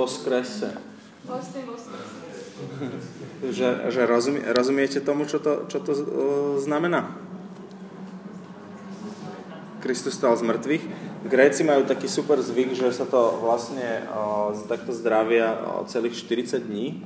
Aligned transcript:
voskrese. 0.00 0.72
Voskrese. 1.28 1.92
Že, 3.40 3.68
že 3.88 4.02
rozumie, 4.04 4.44
rozumiete 4.52 5.00
tomu, 5.00 5.24
čo 5.24 5.40
to, 5.40 5.64
čo 5.68 5.80
to 5.80 5.92
uh, 5.92 6.04
znamená? 6.60 7.16
Kristus 9.80 10.16
stal 10.16 10.36
z 10.36 10.44
mŕtvych. 10.44 10.84
Gréci 11.24 11.64
majú 11.64 11.88
taký 11.88 12.04
super 12.08 12.36
zvyk, 12.40 12.76
že 12.76 12.92
sa 12.92 13.08
to 13.08 13.40
vlastne 13.40 14.04
uh, 14.08 14.52
takto 14.68 14.92
zdravia 14.92 15.56
uh, 15.56 15.84
celých 15.88 16.20
40 16.20 16.68
dní. 16.68 17.00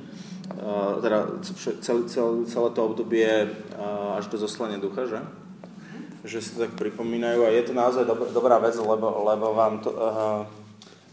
Uh, 0.59 0.99
teda 0.99 1.39
celé, 1.79 2.03
celé, 2.07 2.31
celé 2.47 2.69
to 2.75 2.81
obdobie 2.83 3.27
uh, 3.79 4.19
až 4.19 4.27
do 4.27 4.35
zoslania 4.39 4.79
ducha, 4.79 5.07
že? 5.07 5.19
Že 6.27 6.37
si 6.43 6.49
to 6.51 6.67
tak 6.67 6.75
pripomínajú 6.75 7.47
a 7.47 7.49
je 7.51 7.63
to 7.63 7.73
naozaj 7.75 8.03
dob- 8.03 8.31
dobrá 8.35 8.59
vec, 8.59 8.75
lebo, 8.75 9.07
lebo 9.23 9.55
vám 9.55 9.79
to... 9.79 9.89
Uh, 9.95 10.64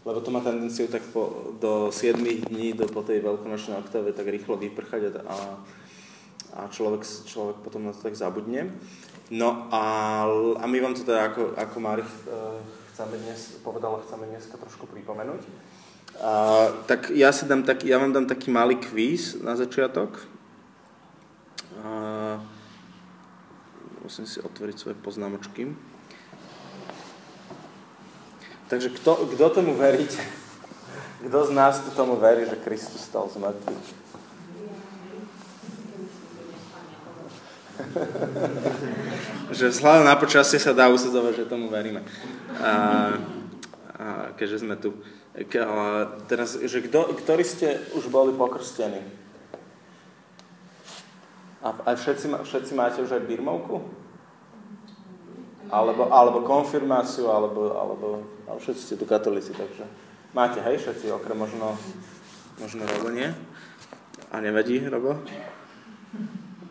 lebo 0.03 0.19
to 0.19 0.31
má 0.31 0.43
tendenciu 0.43 0.87
tak 0.91 1.01
po, 1.15 1.55
do 1.63 1.91
7 1.91 2.19
dní, 2.19 2.73
do, 2.75 2.87
po 2.91 3.03
tej 3.03 3.23
veľkonočnej 3.23 3.79
oktáve 3.79 4.11
tak 4.11 4.27
rýchlo 4.27 4.59
vyprchať 4.59 5.23
a, 5.23 5.37
a 6.53 6.59
človek, 6.67 7.07
človek 7.07 7.63
potom 7.63 7.87
na 7.87 7.95
to 7.95 8.03
tak 8.03 8.15
zabudne. 8.19 8.67
No 9.31 9.71
a, 9.71 9.83
a 10.59 10.65
my 10.67 10.77
vám 10.83 10.93
to 10.93 11.07
teda 11.07 11.31
ako, 11.31 11.55
ako 11.55 11.77
Marich 11.79 12.11
uh, 12.27 12.59
chceme 12.91 13.15
dnes, 13.15 13.63
povedala, 13.63 14.03
chceme 14.03 14.27
dneska 14.27 14.59
trošku 14.59 14.91
pripomenúť. 14.91 15.41
Uh, 16.13 16.83
tak 16.85 17.09
ja, 17.15 17.31
si 17.31 17.47
dám 17.47 17.63
tak, 17.63 17.87
ja 17.87 17.97
vám 17.97 18.11
dám 18.11 18.27
taký 18.27 18.51
malý 18.51 18.75
kvíz 18.75 19.39
na 19.39 19.55
začiatok. 19.55 20.19
Uh, 21.79 22.37
musím 24.03 24.27
si 24.27 24.43
otvoriť 24.43 24.75
svoje 24.77 24.95
poznámočky. 24.99 25.71
Takže 28.73 28.89
kto, 28.89 29.29
kto 29.37 29.45
tomu 29.53 29.77
veríte? 29.77 30.17
Kto 31.21 31.45
z 31.45 31.53
nás 31.53 31.77
tu 31.85 31.93
tomu 31.93 32.17
verí, 32.17 32.49
že 32.49 32.57
Kristus 32.57 33.05
stal 33.05 33.29
z 33.29 33.37
mŕtvych? 33.37 33.87
že 39.61 39.69
vzhľadom 39.69 40.09
na 40.09 40.17
počasie 40.17 40.57
sa 40.57 40.73
dá 40.73 40.89
usudzovať, 40.89 41.45
že 41.45 41.45
tomu 41.45 41.69
veríme. 41.69 42.01
A, 42.57 42.73
a 43.93 44.33
keďže 44.41 44.65
sme 44.65 44.73
tu. 44.81 44.97
Ke, 45.53 45.61
a 45.61 46.09
teraz, 46.25 46.57
že 46.57 46.81
kdo, 46.81 47.13
ktorí 47.13 47.45
ste 47.45 47.77
už 47.93 48.09
boli 48.09 48.33
pokrstení? 48.33 49.05
A, 51.61 51.77
a 51.77 51.93
všetci, 51.93 52.25
všetci 52.41 52.73
máte 52.73 53.05
už 53.05 53.21
aj 53.21 53.29
birmovku? 53.29 53.85
Alebo, 55.73 56.13
alebo 56.13 56.45
konfirmáciu, 56.45 57.33
alebo, 57.33 57.73
alebo, 57.73 58.07
alebo 58.45 58.59
všetci 58.61 58.81
ste 58.85 58.95
tu 59.01 59.09
katolíci, 59.09 59.57
takže 59.57 59.89
máte, 60.37 60.61
hej, 60.61 60.77
všetci, 60.77 61.09
okrem 61.09 61.33
možno, 61.33 61.73
možno 62.61 62.85
Robo 62.85 63.09
nie. 63.09 63.33
A 64.29 64.37
nevadí, 64.37 64.77
Robo? 64.85 65.17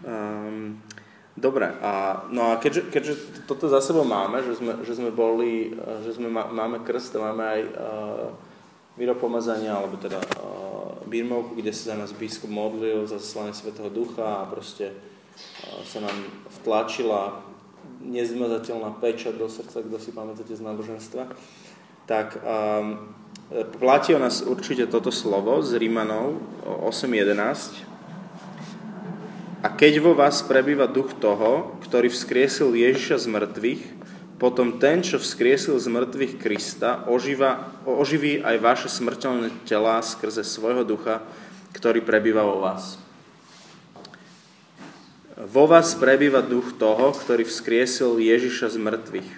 Um, 0.07 0.79
dobre, 1.35 1.67
a, 1.83 2.23
no 2.31 2.55
a 2.55 2.63
keďže, 2.63 2.95
keďže 2.95 3.15
toto 3.51 3.67
za 3.67 3.83
sebou 3.83 4.07
máme, 4.07 4.39
že 4.47 4.55
sme, 4.63 4.87
že 4.87 4.95
sme 4.95 5.11
boli, 5.11 5.75
že 6.07 6.15
sme 6.15 6.31
má, 6.31 6.47
máme 6.47 6.87
krst 6.87 7.19
máme 7.19 7.43
aj 7.43 7.61
uh, 7.75 8.29
vyropomazania, 8.95 9.83
alebo 9.83 9.99
teda 9.99 10.23
uh, 10.23 11.03
birmovku, 11.11 11.59
kde 11.59 11.75
sa 11.75 11.95
za 11.95 11.97
nás 11.99 12.15
biskup 12.15 12.55
modlil 12.55 13.03
za 13.11 13.19
zaslanie 13.19 13.51
Svetého 13.51 13.91
Ducha 13.91 14.47
a 14.47 14.49
proste 14.51 14.95
uh, 14.95 15.83
sa 15.83 15.99
nám 16.07 16.15
vtlačila 16.63 17.51
nezmazateľná 18.03 18.99
pečať 18.99 19.39
do 19.39 19.47
srdca, 19.47 19.83
kto 19.83 19.97
si 20.03 20.11
pamätáte 20.11 20.53
z 20.53 20.63
náboženstva, 20.63 21.31
tak 22.11 22.39
um, 22.43 23.15
platí 23.79 24.15
o 24.15 24.21
nás 24.21 24.43
určite 24.43 24.91
toto 24.91 25.15
slovo 25.15 25.63
z 25.63 25.79
Rímanov 25.79 26.43
8.11. 26.67 27.89
A 29.63 29.71
keď 29.71 30.03
vo 30.03 30.13
vás 30.19 30.43
prebýva 30.43 30.91
duch 30.91 31.15
toho, 31.23 31.79
ktorý 31.87 32.11
vzkriesil 32.11 32.75
Ježiša 32.75 33.23
z 33.23 33.27
mŕtvych, 33.31 33.83
potom 34.43 34.83
ten, 34.83 35.07
čo 35.07 35.23
vzkriesil 35.23 35.79
z 35.79 35.87
mŕtvych 35.87 36.43
Krista, 36.43 37.07
oživa, 37.07 37.71
oživí 37.87 38.43
aj 38.43 38.57
vaše 38.59 38.89
smrteľné 38.91 39.55
telá 39.71 40.03
skrze 40.03 40.43
svojho 40.43 40.83
ducha, 40.83 41.23
ktorý 41.79 42.03
prebýva 42.03 42.43
vo 42.43 42.59
vás. 42.59 43.02
Vo 45.43 45.67
vás 45.67 45.99
prebýva 45.99 46.39
duch 46.39 46.79
toho, 46.79 47.11
ktorý 47.11 47.43
vzkriesil 47.43 48.15
Ježiša 48.23 48.71
z 48.71 48.79
mŕtvych. 48.79 49.31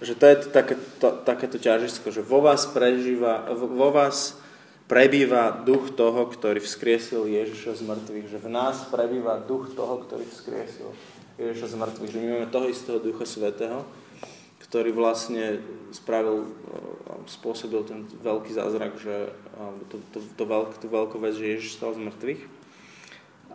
Že 0.00 0.12
to 0.16 0.24
je 0.24 0.36
to, 0.40 0.48
také, 0.48 0.74
to, 0.96 1.08
takéto 1.20 1.60
ťažisko, 1.60 2.08
že 2.08 2.24
vo 2.24 2.40
vás, 2.40 2.64
prežíva, 2.64 3.44
vo 3.52 3.92
vás 3.92 4.40
prebýva 4.88 5.52
duch 5.68 5.92
toho, 5.92 6.32
ktorý 6.32 6.64
vzkriesil 6.64 7.28
Ježiša 7.28 7.76
z 7.76 7.82
mŕtvych. 7.92 8.26
Že 8.32 8.38
v 8.40 8.48
nás 8.48 8.88
prebýva 8.88 9.36
duch 9.44 9.68
toho, 9.76 10.00
ktorý 10.00 10.24
vzkriesil 10.32 10.88
Ježiša 11.36 11.76
z 11.76 11.76
mŕtvych. 11.76 12.08
Že 12.08 12.18
my 12.24 12.28
máme 12.32 12.48
toho 12.48 12.72
istého 12.72 13.04
ducha 13.04 13.28
svetého, 13.28 13.84
ktorý 14.64 14.96
vlastne 14.96 15.60
spravil, 15.92 16.48
spôsobil 17.28 17.84
ten 17.84 18.08
veľký 18.24 18.56
zázrak, 18.56 18.96
že 18.96 19.28
to, 19.92 20.00
to, 20.16 20.18
to 20.40 20.44
veľk, 20.48 20.80
tú 20.80 20.88
veľkú 20.88 21.20
vec, 21.20 21.36
že 21.36 21.52
Ježiš 21.52 21.76
stal 21.76 21.92
z 21.92 22.00
mŕtvych. 22.08 22.61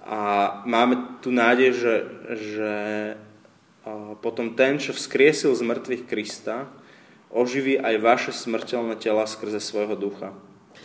A 0.08 0.20
máme 0.64 1.20
tu 1.20 1.36
nádej, 1.36 1.76
že, 1.76 1.96
že 2.32 2.72
potom 4.24 4.56
ten, 4.56 4.80
čo 4.80 4.96
vzkriesil 4.96 5.52
z 5.52 5.62
mŕtvych 5.68 6.08
Krista, 6.08 6.72
oživí 7.28 7.76
aj 7.76 7.96
vaše 8.00 8.32
smrteľné 8.32 8.96
tela 8.96 9.28
skrze 9.28 9.60
svojho 9.60 10.00
ducha, 10.00 10.32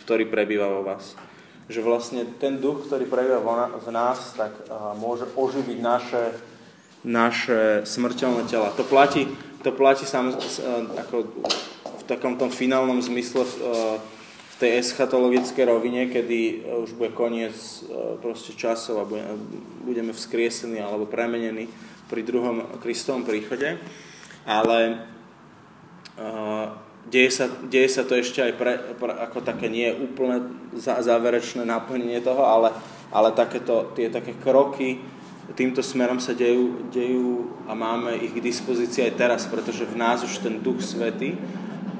ktorý 0.03 0.27
prebýva 0.27 0.67
vo 0.67 0.83
vás. 0.83 1.15
Že 1.71 1.79
vlastne 1.87 2.21
ten 2.43 2.59
duch, 2.59 2.83
ktorý 2.83 3.07
prebýva 3.07 3.39
v 3.79 3.89
nás, 3.95 4.35
tak 4.35 4.51
môže 4.99 5.23
oživiť 5.39 5.77
naše, 5.79 6.23
naše 7.07 7.87
smrteľné 7.87 8.43
tela. 8.51 8.75
To 8.75 8.83
platí, 8.83 9.31
to 9.63 9.71
platí 9.71 10.03
sam, 10.03 10.35
ako 10.99 11.31
v 12.03 12.03
takom 12.11 12.35
tom 12.35 12.51
finálnom 12.51 12.99
zmysle 12.99 13.47
v 14.53 14.55
tej 14.61 14.85
eschatologickej 14.85 15.65
rovine, 15.65 16.09
kedy 16.13 16.39
e, 16.39 16.55
už 16.85 16.93
bude 16.93 17.09
koniec 17.17 17.57
e, 17.57 18.17
proste 18.21 18.53
časov 18.53 19.01
a 19.01 19.09
budeme 19.81 20.13
vzkriesení 20.13 20.77
alebo 20.77 21.09
premenení 21.09 21.67
pri 22.05 22.21
druhom 22.21 22.77
Kristovom 22.77 23.25
príchode. 23.25 23.81
Ale 24.43 25.07
uh, 26.19 26.75
deje, 27.07 27.31
sa, 27.31 27.47
deje 27.47 27.89
sa 27.95 28.03
to 28.03 28.19
ešte 28.19 28.43
aj 28.43 28.53
pre, 28.59 28.73
pre, 28.99 29.11
ako 29.23 29.39
také 29.39 29.71
nie 29.71 29.87
úplne 29.87 30.51
záverečné 30.75 31.63
naplnenie 31.63 32.19
toho, 32.19 32.43
ale, 32.43 32.75
ale 33.07 33.31
takéto, 33.31 33.95
tie 33.95 34.11
také 34.11 34.35
kroky 34.35 34.99
týmto 35.51 35.83
smerom 35.83 36.23
sa 36.23 36.31
dejú, 36.31 36.87
dejú 36.87 37.51
a 37.67 37.75
máme 37.75 38.15
ich 38.15 38.31
k 38.31 38.39
dispozícii 38.39 39.11
aj 39.11 39.13
teraz, 39.19 39.41
pretože 39.43 39.83
v 39.83 39.99
nás 39.99 40.23
už 40.23 40.39
ten 40.39 40.63
Duch 40.63 40.79
Svety 40.79 41.35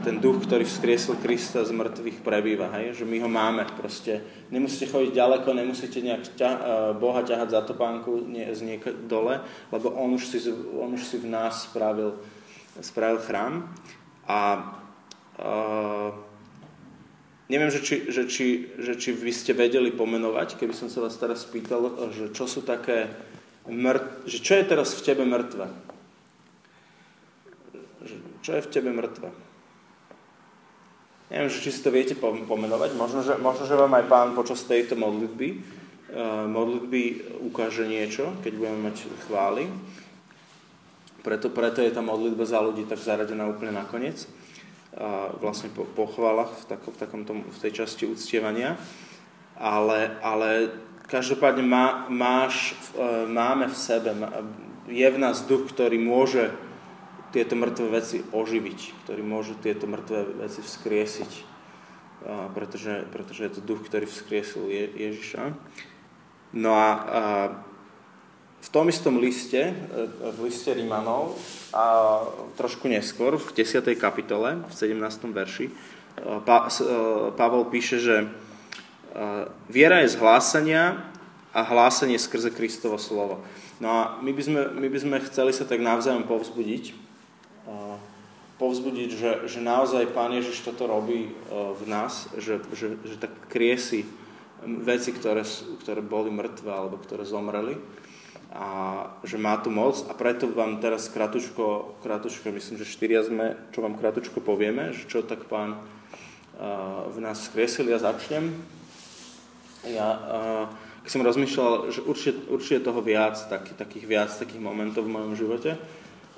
ten 0.03 0.19
duch, 0.19 0.44
ktorý 0.44 0.68
vzkriesil 0.68 1.16
Krista 1.24 1.64
z 1.64 1.72
mŕtvych 1.72 2.19
prebýva, 2.19 2.68
hej? 2.75 2.91
že 3.00 3.08
my 3.08 3.24
ho 3.24 3.30
máme 3.31 3.64
proste. 3.80 4.19
Nemusíte 4.52 4.91
chodiť 4.91 5.16
ďaleko, 5.16 5.56
nemusíte 5.56 6.03
nejak 6.03 6.36
ťa, 6.36 6.50
uh, 6.52 6.59
Boha 7.00 7.24
ťahať 7.24 7.56
za 7.56 7.62
topánku 7.64 8.28
nie, 8.28 8.44
z 8.52 8.62
niek 8.68 8.84
dole, 9.08 9.40
lebo 9.72 9.96
on 9.96 10.19
už, 10.19 10.28
si, 10.28 10.52
on 10.75 10.91
už 10.91 11.03
si 11.08 11.18
v 11.24 11.31
nás 11.31 11.72
spravil, 11.72 12.19
spravil 12.84 13.24
chrám. 13.24 13.72
A 14.28 14.40
uh, 15.40 16.12
neviem, 17.47 17.72
že 17.72 17.80
či, 17.80 17.96
že, 18.12 18.28
či, 18.28 18.75
že 18.75 19.00
či 19.00 19.16
vy 19.16 19.31
ste 19.31 19.56
vedeli 19.56 19.96
pomenovať, 19.96 20.59
keby 20.59 20.75
som 20.75 20.91
sa 20.91 21.00
vás 21.00 21.16
teraz 21.16 21.47
spýtal, 21.47 22.12
že 22.12 22.35
čo 22.35 22.44
sú 22.44 22.59
také 22.59 23.08
mŕtve, 23.72 24.28
že 24.28 24.38
čo 24.44 24.59
je 24.59 24.64
teraz 24.68 24.91
v 25.00 25.02
tebe 25.08 25.24
mŕtve? 25.24 25.68
Čo 28.44 28.59
je 28.59 28.62
v 28.68 28.72
tebe 28.75 28.91
mŕtve? 28.91 29.42
Neviem, 31.33 31.49
či 31.49 31.73
si 31.73 31.81
to 31.81 31.89
viete 31.89 32.13
pomenovať. 32.21 32.93
Možno 32.93 33.25
že, 33.25 33.41
možno, 33.41 33.66
že 33.66 33.73
vám 33.73 33.97
aj 33.97 34.05
pán 34.05 34.29
počas 34.37 34.61
tejto 34.69 34.93
modlitby, 34.93 35.58
uh, 36.13 36.46
modlitby 36.46 37.02
ukáže 37.49 37.90
niečo, 37.90 38.37
keď 38.46 38.53
budeme 38.53 38.93
mať 38.93 39.09
chvály. 39.25 39.66
Preto, 41.25 41.49
preto 41.49 41.81
je 41.81 41.90
tá 41.90 42.05
modlitba 42.05 42.46
za 42.46 42.61
ľudí 42.61 42.85
tak 42.85 43.02
zaradená 43.02 43.49
úplne 43.49 43.73
nakoniec. 43.73 44.29
Uh, 44.93 45.34
vlastne 45.41 45.73
po, 45.73 45.90
po 45.90 46.05
chválach 46.05 46.53
v, 46.53 46.63
tako, 46.69 46.93
v, 46.93 46.97
takom 47.02 47.25
tom, 47.25 47.41
v 47.49 47.58
tej 47.66 47.81
časti 47.81 48.05
uctievania. 48.05 48.78
Ale, 49.58 50.22
ale 50.22 50.69
každopádne 51.09 51.66
má, 51.66 52.05
máš, 52.13 52.78
uh, 52.93 53.25
máme 53.25 53.73
v 53.73 53.78
sebe, 53.81 54.13
je 54.85 55.08
v 55.09 55.17
nás 55.17 55.41
duch, 55.49 55.66
ktorý 55.73 55.97
môže 55.97 56.53
tieto 57.34 57.58
mŕtve 57.58 57.90
veci 57.90 58.22
oživiť, 58.22 58.80
ktorí 59.03 59.26
môžu 59.26 59.58
tieto 59.58 59.90
mŕtve 59.90 60.46
veci 60.46 60.62
vzkriesiť, 60.62 61.32
pretože, 62.53 63.09
pretože 63.09 63.41
je 63.50 63.52
to 63.58 63.66
duch, 63.66 63.82
ktorý 63.84 64.06
vzkriesil 64.06 64.70
Je, 64.70 64.85
Ježiša. 64.94 65.58
No 66.53 66.78
a, 66.78 66.90
a 66.94 67.22
v 68.64 68.70
tom 68.70 68.88
istom 68.88 69.20
liste, 69.20 69.76
v 70.22 70.40
liste 70.46 70.72
Rímanov, 70.72 71.35
a 71.74 72.22
trošku 72.56 72.88
neskôr, 72.88 73.35
v 73.35 73.50
10. 73.50 73.82
kapitole, 73.97 74.62
v 74.70 74.74
17. 74.78 75.02
verši, 75.34 75.74
pa, 76.46 76.70
Pavel 77.34 77.66
píše, 77.68 77.97
že 78.00 78.16
viera 79.68 80.06
je 80.06 80.14
z 80.14 80.20
hlásania 80.22 81.02
a 81.53 81.62
hlásanie 81.66 82.18
skrze 82.18 82.53
Kristovo 82.53 82.96
slovo. 83.02 83.41
No 83.82 83.90
a 83.90 84.02
my 84.22 84.32
by 84.32 84.41
sme, 84.41 84.62
my 84.80 84.88
by 84.88 85.00
sme 85.02 85.18
chceli 85.28 85.52
sa 85.52 85.66
tak 85.68 85.84
navzájom 85.84 86.26
povzbudiť, 86.26 87.12
povzbudiť, 88.59 89.09
že, 89.11 89.31
že 89.49 89.59
naozaj 89.59 90.13
Pán 90.13 90.31
Ježiš 90.35 90.63
toto 90.63 90.87
robí 90.87 91.33
v 91.51 91.83
nás, 91.89 92.29
že, 92.37 92.61
že, 92.75 92.95
že 93.03 93.15
tak 93.17 93.33
kriesi 93.49 94.05
veci, 94.65 95.11
ktoré, 95.11 95.43
ktoré 95.83 95.99
boli 95.99 96.31
mŕtve 96.31 96.71
alebo 96.71 96.95
ktoré 96.99 97.27
zomreli. 97.27 97.75
A 98.53 98.65
že 99.25 99.41
má 99.41 99.57
tu 99.57 99.73
moc. 99.73 99.97
A 100.05 100.13
preto 100.13 100.45
vám 100.45 100.77
teraz 100.77 101.09
kratučko, 101.09 101.97
kratučko 102.05 102.53
myslím, 102.53 102.77
že 102.77 102.85
štyria 102.85 103.25
sme, 103.25 103.57
čo 103.73 103.81
vám 103.81 103.97
kratučko 103.97 104.45
povieme, 104.45 104.93
že 104.93 105.09
čo 105.09 105.25
tak 105.25 105.49
pán 105.49 105.81
uh, 105.81 107.09
v 107.09 107.17
nás 107.17 107.49
skresil, 107.49 107.89
ja 107.89 107.97
začnem. 107.97 108.53
Ja, 109.89 110.09
uh, 110.13 110.65
keď 111.01 111.09
som 111.09 111.25
rozmýšľal, 111.25 111.71
že 111.97 112.05
určite, 112.05 112.45
určite 112.45 112.85
toho 112.85 113.01
viac, 113.01 113.41
taký, 113.49 113.73
takých 113.73 114.05
viac 114.05 114.29
takých 114.29 114.61
momentov 114.61 115.09
v 115.09 115.17
mojom 115.17 115.33
živote, 115.33 115.73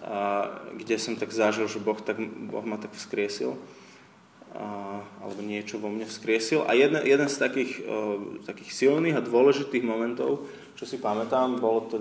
uh, 0.03 0.73
kde 0.75 0.95
som 0.99 1.15
tak 1.15 1.31
zažil, 1.31 1.69
že 1.69 1.79
Boh, 1.79 1.99
tak, 2.01 2.19
boh 2.19 2.65
ma 2.65 2.75
tak 2.75 2.91
vzkriesil 2.97 3.55
alebo 5.19 5.41
niečo 5.43 5.81
vo 5.81 5.91
mne 5.91 6.07
vzkriesil. 6.07 6.63
A 6.63 6.71
jeden, 6.77 6.95
jeden 7.03 7.27
z 7.27 7.37
takých, 7.37 7.83
takých 8.47 8.71
silných 8.71 9.19
a 9.19 9.25
dôležitých 9.25 9.83
momentov, 9.83 10.47
čo 10.79 10.87
si 10.87 10.99
pamätám, 10.99 11.59
bolo 11.59 11.87
to 11.87 11.99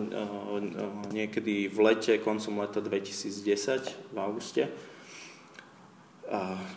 niekedy 1.10 1.66
v 1.66 1.78
lete, 1.82 2.22
koncom 2.22 2.62
leta 2.62 2.78
2010, 2.78 4.14
v 4.14 4.16
auguste. 4.18 4.70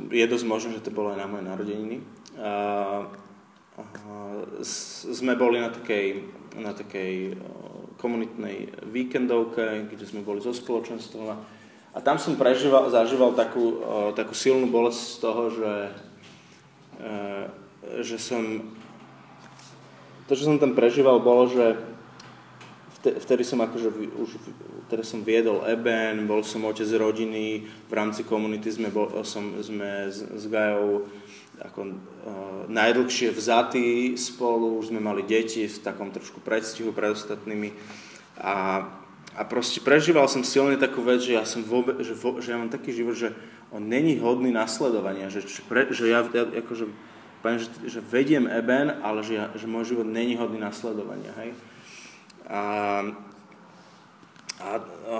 Je 0.09 0.25
dosť 0.25 0.45
možné, 0.49 0.69
že 0.81 0.85
to 0.89 0.95
bolo 0.95 1.13
aj 1.13 1.19
na 1.21 1.27
moje 1.29 1.43
narodeniny. 1.45 1.97
Sme 5.05 5.33
boli 5.37 5.61
na 5.61 5.69
takej, 5.69 6.07
na 6.57 6.73
takej 6.73 7.37
komunitnej 7.97 8.71
víkendovke, 8.87 9.89
kde 9.89 10.05
sme 10.05 10.21
boli 10.21 10.39
so 10.39 10.53
spoločenstvom 10.53 11.57
a 11.97 12.03
tam 12.05 12.21
som 12.21 12.37
prežíval, 12.37 12.93
zažíval 12.93 13.33
takú, 13.33 13.81
takú 14.13 14.37
silnú 14.37 14.69
bolesť 14.69 15.01
z 15.01 15.17
toho, 15.17 15.43
že, 15.49 15.73
e, 17.01 17.13
že 18.05 18.17
som... 18.21 18.69
To, 20.29 20.37
čo 20.37 20.45
som 20.45 20.61
tam 20.61 20.77
prežíval, 20.77 21.17
bolo, 21.17 21.49
že 21.49 21.73
vtedy 23.01 23.41
som 23.41 23.63
akože 23.65 23.89
už 24.13 24.29
vtedy 24.91 25.03
som 25.07 25.25
viedol 25.25 25.65
Eben, 25.65 26.29
bol 26.29 26.45
som 26.45 26.69
otec 26.69 26.85
rodiny, 26.85 27.65
v 27.65 27.93
rámci 27.95 28.21
komunity 28.21 28.69
sme, 28.69 28.93
bol, 28.93 29.09
som, 29.25 29.57
sme 29.63 30.11
s, 30.11 30.21
s 30.21 30.45
Gajou 30.45 31.09
ako, 31.61 31.79
uh, 31.83 31.93
najdlhšie 32.69 33.33
vzatí 33.33 34.13
spolu, 34.17 34.77
už 34.77 34.93
sme 34.93 35.01
mali 35.01 35.25
deti 35.25 35.65
v 35.65 35.77
takom 35.81 36.13
trošku 36.13 36.41
predstihu 36.41 36.93
pred 36.93 37.13
ostatnými 37.13 37.73
a 38.37 38.85
a 39.37 39.45
proste 39.45 39.77
prežíval 39.77 40.25
som 40.25 40.41
silne 40.41 40.81
takú 40.81 41.05
vec, 41.05 41.21
že 41.21 41.37
ja, 41.37 41.45
som 41.45 41.61
vôbec, 41.61 42.01
že, 42.01 42.17
vo, 42.17 42.41
že 42.41 42.49
ja 42.49 42.57
mám 42.57 42.73
taký 42.73 42.89
život, 42.89 43.13
že 43.13 43.37
on 43.69 43.85
není 43.85 44.17
hodný 44.17 44.49
nasledovania, 44.49 45.29
že, 45.29 45.45
pre, 45.69 45.93
že 45.93 46.09
ja, 46.09 46.25
ja 46.25 46.43
akože, 46.65 46.89
poviem, 47.45 47.61
že, 47.61 47.69
že 47.85 47.99
vediem 48.01 48.49
Eben, 48.49 48.97
ale 49.05 49.21
že, 49.21 49.37
ja, 49.37 49.53
že 49.53 49.69
môj 49.69 49.93
život 49.93 50.09
není 50.09 50.33
hodný 50.33 50.57
nasledovania. 50.57 51.29
Hej? 51.37 51.53
A, 52.49 52.61
a, 54.57 54.69
a 54.73 55.17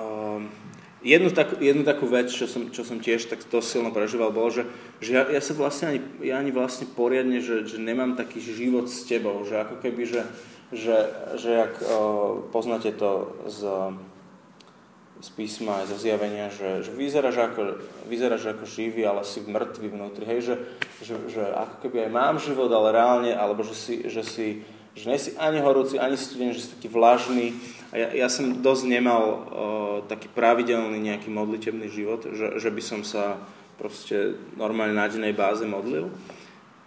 jednu, 1.07 1.31
tak, 1.31 1.63
jednu 1.63 1.87
takú 1.87 2.11
vec, 2.11 2.27
čo 2.27 2.51
som, 2.51 2.67
čo 2.67 2.83
som 2.83 2.99
tiež 2.99 3.31
tak 3.31 3.39
to 3.47 3.63
silno 3.63 3.95
prežíval, 3.95 4.35
bolo, 4.35 4.51
že, 4.51 4.67
že 4.99 5.15
ja, 5.15 5.23
ja 5.31 5.39
sa 5.39 5.55
vlastne 5.55 5.95
ani, 5.95 5.99
ja 6.19 6.35
ani 6.35 6.51
vlastne 6.51 6.83
poriadne, 6.83 7.39
že, 7.39 7.63
že 7.63 7.79
nemám 7.79 8.19
taký 8.19 8.43
život 8.43 8.91
s 8.91 9.07
tebou, 9.07 9.47
že 9.47 9.63
ako 9.63 9.79
keby, 9.79 10.03
že, 10.03 10.21
že, 10.75 10.97
že 11.39 11.51
ak 11.63 11.73
uh, 11.79 12.43
poznáte 12.51 12.91
to 12.91 13.39
z, 13.47 13.59
z 15.23 15.29
písma 15.33 15.81
aj 15.81 15.95
zo 15.95 15.97
zjavenia, 15.97 16.51
že, 16.51 16.83
že 16.83 16.91
vyzeráš, 16.91 17.37
ako, 17.39 17.61
vyzeráš 18.11 18.43
ako 18.51 18.67
živý, 18.67 19.07
ale 19.07 19.23
si 19.23 19.39
mŕtvy 19.47 19.87
vnútri, 19.87 20.27
hej, 20.27 20.39
že, 20.43 20.55
že, 21.07 21.15
že 21.31 21.43
ako 21.55 21.87
keby 21.87 22.05
aj 22.05 22.11
mám 22.11 22.35
život, 22.37 22.69
ale 22.69 22.91
reálne, 22.91 23.31
alebo 23.31 23.63
že 23.63 23.73
si, 23.73 23.95
že 24.11 24.27
si 24.27 24.67
že 24.97 25.05
nie 25.07 25.21
si 25.21 25.31
ani 25.37 25.61
horúci, 25.61 26.01
ani 26.01 26.17
studený, 26.17 26.57
že 26.57 26.65
si 26.65 26.73
taký 26.73 26.89
vlažný. 26.89 27.53
A 27.93 28.01
ja, 28.01 28.25
ja 28.25 28.27
som 28.27 28.59
dosť 28.59 28.83
nemal 28.89 29.23
uh, 29.23 29.37
taký 30.09 30.27
pravidelný 30.33 30.97
nejaký 30.97 31.29
modlitebný 31.29 31.87
život, 31.87 32.25
že, 32.25 32.57
že 32.57 32.69
by 32.73 32.81
som 32.81 33.01
sa 33.05 33.37
proste 33.77 34.35
normálne 34.57 34.97
na 34.97 35.05
dennej 35.05 35.37
báze 35.37 35.63
modlil. 35.63 36.09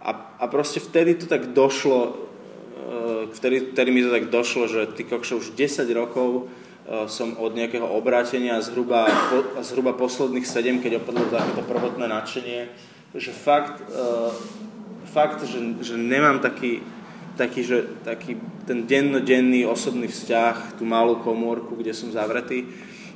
A, 0.03 0.11
a 0.37 0.45
proste 0.51 0.83
vtedy 0.83 1.15
to 1.15 1.25
tak 1.25 1.55
došlo, 1.55 2.29
E, 2.91 3.27
vtedy, 3.33 3.71
vtedy 3.71 3.89
mi 3.91 4.01
to 4.03 4.11
tak 4.11 4.27
došlo, 4.27 4.67
že 4.67 4.87
ty 4.97 5.03
kokšo 5.07 5.37
už 5.37 5.47
10 5.55 5.87
rokov 5.93 6.51
e, 6.85 7.07
som 7.07 7.37
od 7.39 7.55
nejakého 7.55 7.85
obrátenia 7.85 8.59
zhruba, 8.59 9.07
po, 9.31 9.63
zhruba 9.63 9.93
posledných 9.95 10.43
7, 10.43 10.83
keď 10.83 10.99
opadlo 10.99 11.29
takéto 11.31 11.63
prvotné 11.63 12.09
nadšenie, 12.09 12.61
že 13.11 13.35
fakt, 13.35 13.83
uh, 13.91 14.31
fakt 15.11 15.43
že, 15.43 15.59
že 15.83 15.99
nemám 15.99 16.39
taký, 16.39 16.79
taký, 17.37 17.61
že, 17.63 17.87
taký 18.03 18.37
ten 18.67 18.87
dennodenný 18.87 19.65
osobný 19.65 20.07
vzťah, 20.07 20.79
tú 20.79 20.83
malú 20.83 21.19
komórku, 21.19 21.75
kde 21.75 21.95
som 21.95 22.11
zavretý 22.11 22.67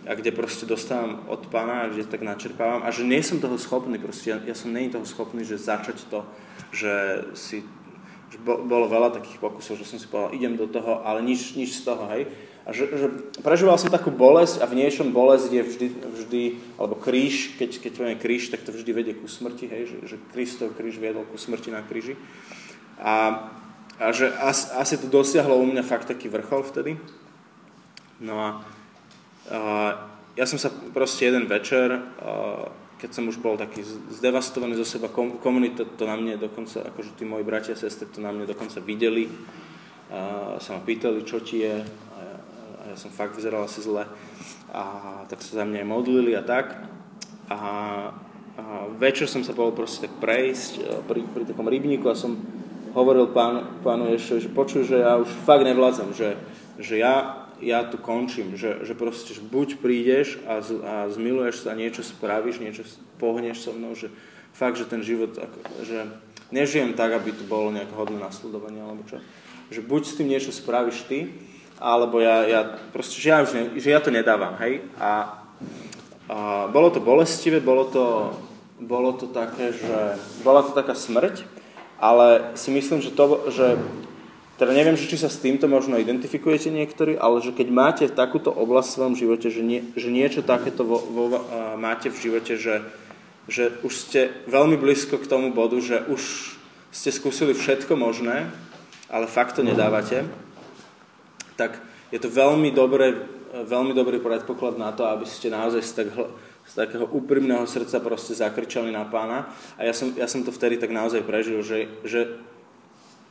a 0.06 0.14
kde 0.14 0.30
proste 0.32 0.70
dostávam 0.70 1.26
od 1.26 1.50
pána, 1.50 1.90
kde 1.90 2.06
tak 2.06 2.22
načerpávam 2.22 2.86
a 2.86 2.94
že 2.94 3.08
nie 3.08 3.26
som 3.26 3.42
toho 3.42 3.58
schopný, 3.58 3.98
proste 3.98 4.34
ja, 4.34 4.38
ja 4.46 4.54
som 4.54 4.70
není 4.70 4.94
toho 4.94 5.06
schopný, 5.06 5.42
že 5.42 5.58
začať 5.58 6.06
to, 6.10 6.22
že 6.70 6.94
si 7.34 7.66
že 8.26 8.42
bolo 8.44 8.92
veľa 8.92 9.16
takých 9.16 9.40
pokusov, 9.40 9.80
že 9.80 9.88
som 9.88 9.96
si 9.96 10.12
povedal, 10.12 10.36
idem 10.36 10.60
do 10.60 10.68
toho, 10.68 11.00
ale 11.08 11.24
nič, 11.24 11.56
nič 11.56 11.80
z 11.80 11.88
toho, 11.88 12.04
hej. 12.12 12.28
A 12.66 12.74
že, 12.74 12.90
že 12.92 13.08
prežíval 13.46 13.78
som 13.78 13.94
takú 13.94 14.10
bolesť 14.10 14.60
a 14.60 14.66
v 14.66 14.82
niečom 14.82 15.14
bolesť 15.14 15.54
je 15.54 15.64
vždy, 15.64 15.88
vždy 16.04 16.44
alebo 16.82 16.98
kríž, 17.00 17.56
keď, 17.62 17.78
keď 17.80 17.92
povieme 17.94 18.18
kríž, 18.20 18.50
tak 18.52 18.66
to 18.66 18.74
vždy 18.74 18.92
vedie 18.92 19.14
ku 19.16 19.30
smrti, 19.30 19.70
hej, 19.70 19.84
že, 19.88 19.98
že 20.04 20.16
Kristov 20.34 20.74
kríž 20.76 20.98
viedol 20.98 21.24
ku 21.30 21.38
smrti 21.38 21.70
na 21.72 21.86
kríži. 21.86 22.18
A, 23.00 23.46
a 24.00 24.12
že 24.12 24.32
as, 24.40 24.72
asi 24.76 25.00
to 25.00 25.08
dosiahlo 25.08 25.56
u 25.56 25.66
mňa 25.66 25.84
fakt 25.84 26.12
taký 26.12 26.28
vrchol 26.28 26.68
vtedy. 26.68 27.00
No 28.20 28.36
a, 28.40 28.50
a 29.52 29.60
ja 30.36 30.46
som 30.48 30.60
sa 30.60 30.72
proste 30.72 31.32
jeden 31.32 31.48
večer 31.48 31.96
a, 31.96 32.00
keď 32.96 33.10
som 33.12 33.28
už 33.28 33.44
bol 33.44 33.60
taký 33.60 33.84
zdevastovaný 34.20 34.80
zo 34.80 34.88
seba, 34.88 35.12
komunita 35.44 35.84
to 35.84 36.08
na 36.08 36.16
mne 36.16 36.40
dokonca, 36.40 36.80
akože 36.80 37.20
tí 37.20 37.28
moji 37.28 37.44
bratia 37.44 37.76
a 37.76 37.80
sestry 37.80 38.08
to 38.08 38.24
na 38.24 38.32
mne 38.32 38.48
dokonca 38.48 38.80
videli 38.80 39.28
a 40.12 40.56
sa 40.62 40.78
ma 40.78 40.82
pýtali, 40.86 41.26
čo 41.26 41.42
ti 41.42 41.66
je. 41.66 41.82
A 41.82 42.18
ja, 42.22 42.38
a 42.78 42.82
ja 42.94 42.96
som 42.98 43.10
fakt 43.10 43.34
vyzeral 43.34 43.66
asi 43.66 43.82
zle. 43.82 44.06
A 44.70 44.84
tak 45.26 45.42
sa 45.42 45.62
za 45.62 45.66
mňa 45.66 45.82
aj 45.82 45.88
modlili 45.90 46.32
a 46.38 46.44
tak. 46.46 46.78
A, 47.50 47.60
a 48.56 48.64
večer 48.96 49.26
som 49.26 49.42
sa 49.42 49.58
bol 49.58 49.74
proste 49.74 50.06
tak 50.06 50.22
prejsť 50.22 50.74
e, 50.78 50.82
pri, 51.10 51.22
pri 51.26 51.44
takom 51.50 51.66
rybníku 51.66 52.06
a 52.10 52.18
som 52.18 52.38
hovoril 52.96 53.28
pán, 53.30 53.84
pánu 53.84 54.16
ešte, 54.16 54.48
že 54.48 54.50
počuj, 54.50 54.88
že 54.88 55.04
ja 55.04 55.20
už 55.20 55.28
fakt 55.44 55.68
nevládzam, 55.68 56.16
že, 56.16 56.40
že 56.80 56.98
ja 56.98 57.46
ja 57.64 57.88
tu 57.88 57.96
končím, 57.96 58.60
že, 58.60 58.84
že 58.84 58.94
proste 58.98 59.32
že 59.32 59.40
buď 59.40 59.80
prídeš 59.80 60.40
a, 60.44 60.60
z, 60.60 60.76
a 60.84 61.08
zmiluješ 61.08 61.64
sa, 61.64 61.78
niečo 61.78 62.04
spravíš, 62.04 62.60
niečo 62.60 62.84
pohneš 63.16 63.64
so 63.64 63.72
mnou, 63.72 63.96
že 63.96 64.12
fakt, 64.52 64.76
že 64.76 64.88
ten 64.88 65.00
život, 65.04 65.36
že 65.84 66.08
nežijem 66.52 66.96
tak, 66.96 67.16
aby 67.16 67.32
to 67.32 67.44
bolo 67.48 67.72
nejaké 67.72 67.92
hodné 67.96 68.20
nasledovanie, 68.20 68.84
alebo 68.84 69.08
čo. 69.08 69.24
Že 69.72 69.82
buď 69.88 70.02
s 70.04 70.16
tým 70.20 70.28
niečo 70.32 70.52
spravíš 70.52 71.08
ty, 71.08 71.32
alebo 71.80 72.20
ja, 72.20 72.44
ja 72.48 72.62
proste, 72.92 73.20
že 73.20 73.28
ja, 73.32 73.44
už 73.44 73.52
ne, 73.56 73.64
že 73.80 73.92
ja 73.92 74.00
to 74.00 74.12
nedávam, 74.12 74.56
hej. 74.64 74.84
A, 75.00 75.44
a 76.28 76.68
bolo 76.72 76.92
to 76.92 77.04
bolestivé, 77.04 77.60
bolo 77.64 77.88
to, 77.88 78.36
bolo 78.80 79.16
to 79.16 79.32
také, 79.32 79.72
že 79.72 80.20
bola 80.44 80.64
to 80.64 80.72
taká 80.76 80.96
smrť, 80.96 81.44
ale 82.00 82.58
si 82.60 82.72
myslím, 82.72 83.00
že, 83.00 83.12
to, 83.12 83.48
že 83.52 83.80
teda 84.56 84.72
neviem, 84.72 84.96
či 84.96 85.20
sa 85.20 85.28
s 85.28 85.40
týmto 85.40 85.68
možno 85.68 86.00
identifikujete 86.00 86.72
niektorí, 86.72 87.20
ale 87.20 87.44
že 87.44 87.52
keď 87.52 87.68
máte 87.72 88.06
takúto 88.08 88.52
oblasť 88.52 88.88
v 88.88 88.96
svojom 88.96 89.16
živote, 89.16 89.48
že, 89.52 89.64
nie, 89.64 89.84
že 90.00 90.12
niečo 90.12 90.44
takéto 90.44 90.88
vo, 90.88 91.00
vo, 91.00 91.24
uh, 91.32 91.40
máte 91.76 92.08
v 92.08 92.20
živote, 92.20 92.56
že, 92.56 92.84
že 93.52 93.76
už 93.84 93.94
ste 93.96 94.32
veľmi 94.48 94.80
blízko 94.80 95.20
k 95.20 95.30
tomu 95.30 95.52
bodu, 95.52 95.80
že 95.84 96.04
už 96.08 96.56
ste 96.96 97.12
skúsili 97.12 97.52
všetko 97.52 98.00
možné, 98.00 98.48
ale 99.12 99.28
fakt 99.28 99.60
to 99.60 99.64
nedávate, 99.64 100.24
tak 101.60 101.80
je 102.12 102.20
to 102.20 102.32
veľmi, 102.32 102.72
dobré, 102.72 103.28
veľmi 103.52 103.92
dobrý 103.92 104.24
predpoklad 104.24 104.80
na 104.80 104.96
to, 104.96 105.04
aby 105.08 105.28
ste 105.28 105.52
naozaj 105.52 105.84
tak, 105.96 106.08
z 106.66 106.74
takého 106.74 107.06
úprimného 107.06 107.66
srdca 107.70 108.02
proste 108.02 108.34
zakričali 108.34 108.92
na 108.92 109.06
pána. 109.06 109.54
A 109.78 109.86
ja 109.86 109.94
som, 109.94 110.12
ja 110.18 110.26
som 110.26 110.42
to 110.42 110.50
vtedy 110.50 110.82
tak 110.82 110.90
naozaj 110.90 111.22
prežil, 111.22 111.62
že, 111.62 111.88
že 112.02 112.42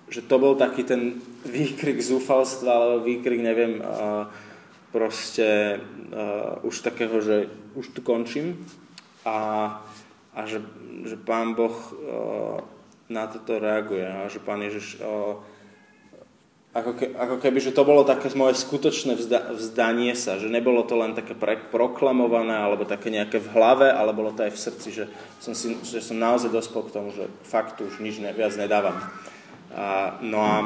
že 0.08 0.20
to 0.20 0.36
bol 0.36 0.54
taký 0.54 0.84
ten 0.84 1.16
výkrik 1.48 1.96
zúfalstva, 1.96 2.70
alebo 2.70 3.08
výkrik, 3.08 3.40
neviem, 3.40 3.80
proste 4.92 5.80
už 6.62 6.74
takého, 6.84 7.18
že 7.24 7.48
už 7.74 7.88
tu 7.88 8.00
končím. 8.04 8.60
A, 9.24 9.80
a 10.36 10.40
že, 10.44 10.60
že 11.08 11.16
Pán 11.16 11.56
Boh 11.56 11.72
na 13.08 13.24
toto 13.26 13.56
reaguje 13.56 14.04
a 14.04 14.28
že 14.28 14.44
Pán 14.44 14.60
Ježiš 14.60 15.00
ako, 16.74 16.90
ke, 16.98 17.06
ako 17.14 17.38
keby, 17.38 17.62
že 17.62 17.70
to 17.70 17.86
bolo 17.86 18.02
také 18.02 18.26
moje 18.34 18.58
skutočné 18.58 19.14
vzda, 19.14 19.54
vzdanie 19.54 20.10
sa, 20.18 20.42
že 20.42 20.50
nebolo 20.50 20.82
to 20.82 20.98
len 20.98 21.14
také 21.14 21.38
pre, 21.38 21.54
proklamované 21.70 22.58
alebo 22.58 22.82
také 22.82 23.14
nejaké 23.14 23.38
v 23.38 23.46
hlave, 23.54 23.94
ale 23.94 24.10
bolo 24.10 24.34
to 24.34 24.42
aj 24.42 24.52
v 24.58 24.62
srdci, 24.66 24.88
že 24.90 25.04
som, 25.38 25.54
si, 25.54 25.78
že 25.86 26.02
som 26.02 26.18
naozaj 26.18 26.50
dospel 26.50 26.82
k 26.90 26.94
tomu, 26.98 27.14
že 27.14 27.30
fakt 27.46 27.78
už 27.78 28.02
nič 28.02 28.18
ne, 28.18 28.34
viac 28.34 28.58
nedávam. 28.58 28.98
A, 29.70 30.18
no 30.18 30.42
a, 30.42 30.56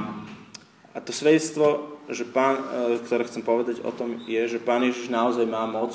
a 0.97 0.99
to 1.05 1.13
svedectvo, 1.13 2.01
že 2.09 2.25
pán, 2.25 2.57
e, 2.57 3.05
ktoré 3.05 3.29
chcem 3.29 3.45
povedať 3.45 3.85
o 3.85 3.93
tom, 3.93 4.25
je, 4.25 4.41
že 4.49 4.65
Pán 4.65 4.81
Ježiš 4.81 5.13
naozaj 5.13 5.45
má 5.45 5.69
moc 5.69 5.93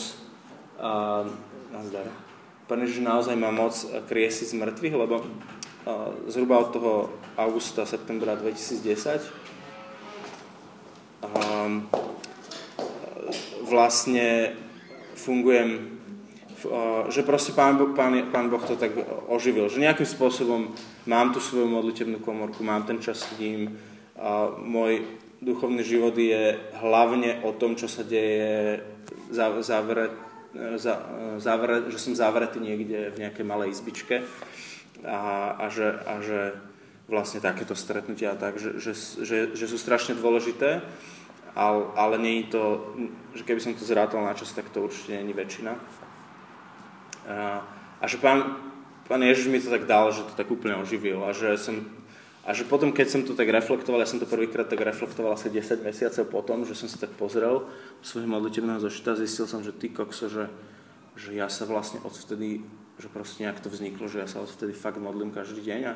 a, 0.78 1.26
nazdar, 1.74 2.06
Pán 2.70 2.86
Ježiš 2.86 3.02
naozaj 3.02 3.34
má 3.34 3.50
moc 3.50 3.74
kriesiť 4.06 4.54
z 4.54 4.60
mŕtvych, 4.62 4.94
lebo 4.94 5.26
a, 5.26 5.26
zhruba 6.30 6.62
od 6.62 6.70
toho 6.70 6.94
augusta, 7.34 7.90
septembra 7.90 8.38
2010 8.38 9.26
um, 9.26 9.43
vlastne 13.64 14.54
fungujem, 15.18 16.00
uh, 16.68 17.08
že 17.10 17.24
proste 17.24 17.56
pán, 17.56 17.80
pán, 17.96 18.14
pán 18.30 18.48
Boh 18.52 18.62
to 18.62 18.76
tak 18.76 18.92
oživil, 19.32 19.72
že 19.72 19.82
nejakým 19.82 20.08
spôsobom 20.08 20.76
mám 21.08 21.32
tu 21.32 21.40
svoju 21.40 21.68
modlitebnú 21.68 22.20
komorku, 22.22 22.62
mám 22.64 22.84
ten 22.84 23.00
čas 23.00 23.24
s 23.24 23.32
ním, 23.40 23.76
môj 24.64 25.04
duchovný 25.44 25.84
život 25.84 26.16
je 26.16 26.56
hlavne 26.80 27.44
o 27.44 27.52
tom, 27.52 27.76
čo 27.76 27.92
sa 27.92 28.08
deje 28.08 28.80
zavre, 29.34 30.14
za, 30.80 30.96
zavre, 31.42 31.92
že 31.92 32.00
som 32.00 32.16
zavretý 32.16 32.64
niekde 32.64 33.12
v 33.12 33.20
nejakej 33.28 33.46
malej 33.46 33.76
izbičke 33.76 34.24
a, 35.04 35.52
a, 35.60 35.66
že, 35.68 35.88
a 36.08 36.14
že 36.24 36.40
vlastne 37.08 37.44
takéto 37.44 37.76
stretnutia 37.76 38.36
tak, 38.40 38.58
že, 38.58 38.80
že, 38.80 38.94
že, 39.22 39.38
že 39.54 39.66
sú 39.68 39.76
strašne 39.76 40.16
dôležité 40.16 40.82
ale, 41.54 41.86
ale 41.94 42.16
nie 42.18 42.42
je 42.42 42.58
to, 42.58 42.64
že 43.38 43.46
keby 43.46 43.62
som 43.62 43.78
to 43.78 43.86
zrátal 43.86 44.26
na 44.26 44.34
čas, 44.34 44.54
tak 44.54 44.74
to 44.74 44.90
určite 44.90 45.14
není 45.14 45.38
väčšina. 45.38 45.78
A, 47.30 47.62
a 48.02 48.06
že 48.10 48.18
pán, 48.18 48.58
pán 49.06 49.22
Ježiš 49.22 49.48
mi 49.54 49.62
to 49.62 49.70
tak 49.70 49.86
dal, 49.86 50.10
že 50.10 50.26
to 50.26 50.34
tak 50.34 50.50
úplne 50.50 50.82
oživil 50.82 51.22
a 51.24 51.32
že 51.32 51.56
som 51.58 51.86
a 52.44 52.52
že 52.52 52.68
potom, 52.68 52.92
keď 52.92 53.08
som 53.08 53.22
to 53.24 53.40
tak 53.40 53.48
reflektoval, 53.48 54.04
ja 54.04 54.10
som 54.10 54.20
to 54.20 54.28
prvýkrát 54.28 54.68
tak 54.68 54.84
reflektoval 54.84 55.40
asi 55.40 55.48
10 55.48 55.80
mesiacov 55.80 56.28
potom, 56.28 56.68
že 56.68 56.76
som 56.76 56.92
sa 56.92 57.00
tak 57.00 57.16
pozrel 57.16 57.72
svojho 58.04 58.28
modlitebného 58.28 58.84
zošita, 58.84 59.16
zistil 59.16 59.48
som, 59.48 59.64
že 59.64 59.72
ty 59.72 59.88
kokso, 59.88 60.28
že, 60.28 60.52
že 61.16 61.32
ja 61.32 61.48
sa 61.48 61.64
vlastne 61.64 62.04
odvtedy 62.04 62.60
že 63.02 63.10
proste 63.10 63.42
nejak 63.42 63.58
to 63.58 63.74
vzniklo, 63.74 64.06
že 64.06 64.22
ja 64.22 64.28
sa 64.30 64.46
vtedy 64.46 64.78
fakt 64.78 65.02
modlím 65.02 65.34
každý 65.34 65.66
deň 65.66 65.82
a, 65.90 65.94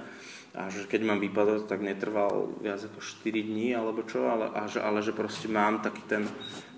a 0.58 0.62
že 0.74 0.90
keď 0.90 1.06
mám 1.06 1.22
výpadok, 1.22 1.70
tak 1.70 1.86
netrval 1.86 2.58
viac 2.58 2.82
ako 2.82 2.98
4 2.98 3.22
dní 3.38 3.78
alebo 3.78 4.02
čo, 4.02 4.26
ale, 4.26 4.50
a 4.50 4.66
že, 4.66 4.82
ale 4.82 5.06
že 5.06 5.14
proste 5.14 5.46
mám 5.46 5.86
taký 5.86 6.02
ten, 6.10 6.24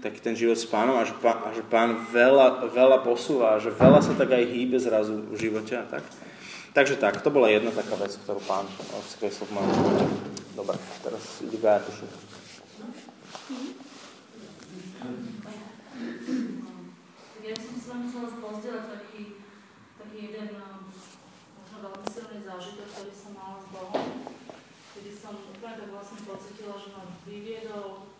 taký 0.03 0.19
ten 0.19 0.35
život 0.35 0.59
s 0.59 0.67
pánom 0.67 0.99
a 0.99 1.07
že, 1.07 1.15
pán, 1.15 1.39
a 1.47 1.49
že 1.55 1.63
pán 1.63 2.03
veľa, 2.11 2.67
veľa 2.67 2.99
posúva 3.07 3.55
a 3.55 3.61
že 3.63 3.71
veľa 3.71 3.99
sa 4.03 4.13
tak 4.19 4.35
aj 4.35 4.43
hýbe 4.43 4.75
zrazu 4.75 5.23
v 5.23 5.35
živote 5.39 5.79
a 5.79 5.87
tak. 5.87 6.03
Takže 6.75 6.99
tak, 6.99 7.23
to 7.23 7.31
bola 7.31 7.47
jedna 7.49 7.71
taká 7.71 7.95
vec, 7.95 8.13
ktorú 8.19 8.43
pán 8.43 8.67
skreslil 9.07 9.47
v 9.47 9.55
mojom 9.55 9.71
živote. 9.71 10.05
Dobre, 10.53 10.75
teraz 11.01 11.23
ide 11.39 11.57
Gaja 11.57 11.79
tušu. 11.87 12.05
Ja 17.39 17.55
som 17.57 17.75
sa 17.81 17.93
musela 17.97 18.29
pozdieľať 18.37 18.85
taký 18.85 19.39
taký 20.09 20.31
jeden 20.33 20.57
možno 21.53 21.77
veľmi 21.85 22.07
silný 22.09 22.39
zážitok, 22.59 22.91
ktorý 22.91 23.13
som 23.15 23.31
mala 23.39 23.55
s 23.63 23.71
Bohom, 23.71 24.07
kedy 24.91 25.15
som 25.15 25.31
úplne 25.31 25.79
tak 25.79 25.95
vlastne 25.95 26.19
pocitila, 26.27 26.75
že 26.75 26.91
ma 26.91 27.07
vyviedol, 27.23 28.11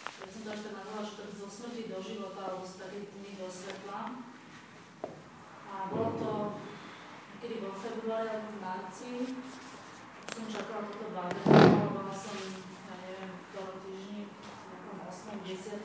ja 0.00 0.26
som 0.32 0.40
to 0.40 0.48
až 0.48 0.60
tak 0.64 0.74
nazvala, 0.80 1.04
že 1.04 1.20
tak 1.20 1.30
zo 1.36 1.44
smrti 1.44 1.92
do 1.92 2.00
života, 2.00 2.40
alebo 2.40 2.64
z 2.64 2.80
takých 2.80 3.12
dní 3.12 3.36
do 3.36 3.48
svetla. 3.52 4.00
A 5.68 5.74
bolo 5.92 6.10
to 6.16 6.30
niekedy 7.36 7.60
vo 7.60 7.76
februári 7.76 8.32
alebo 8.32 8.48
v 8.48 8.64
marci, 8.64 9.12
som 10.32 10.44
čakala 10.48 10.88
toto 10.88 11.12
bádenie, 11.12 11.92
bola 11.92 12.16
som, 12.16 12.40
ja 12.64 12.94
neviem, 12.96 13.28
v 13.28 13.44
ktorom 13.52 13.76
týždni, 13.84 14.20
nejakom 14.72 14.98
8. 15.04 15.36
10. 15.44 15.84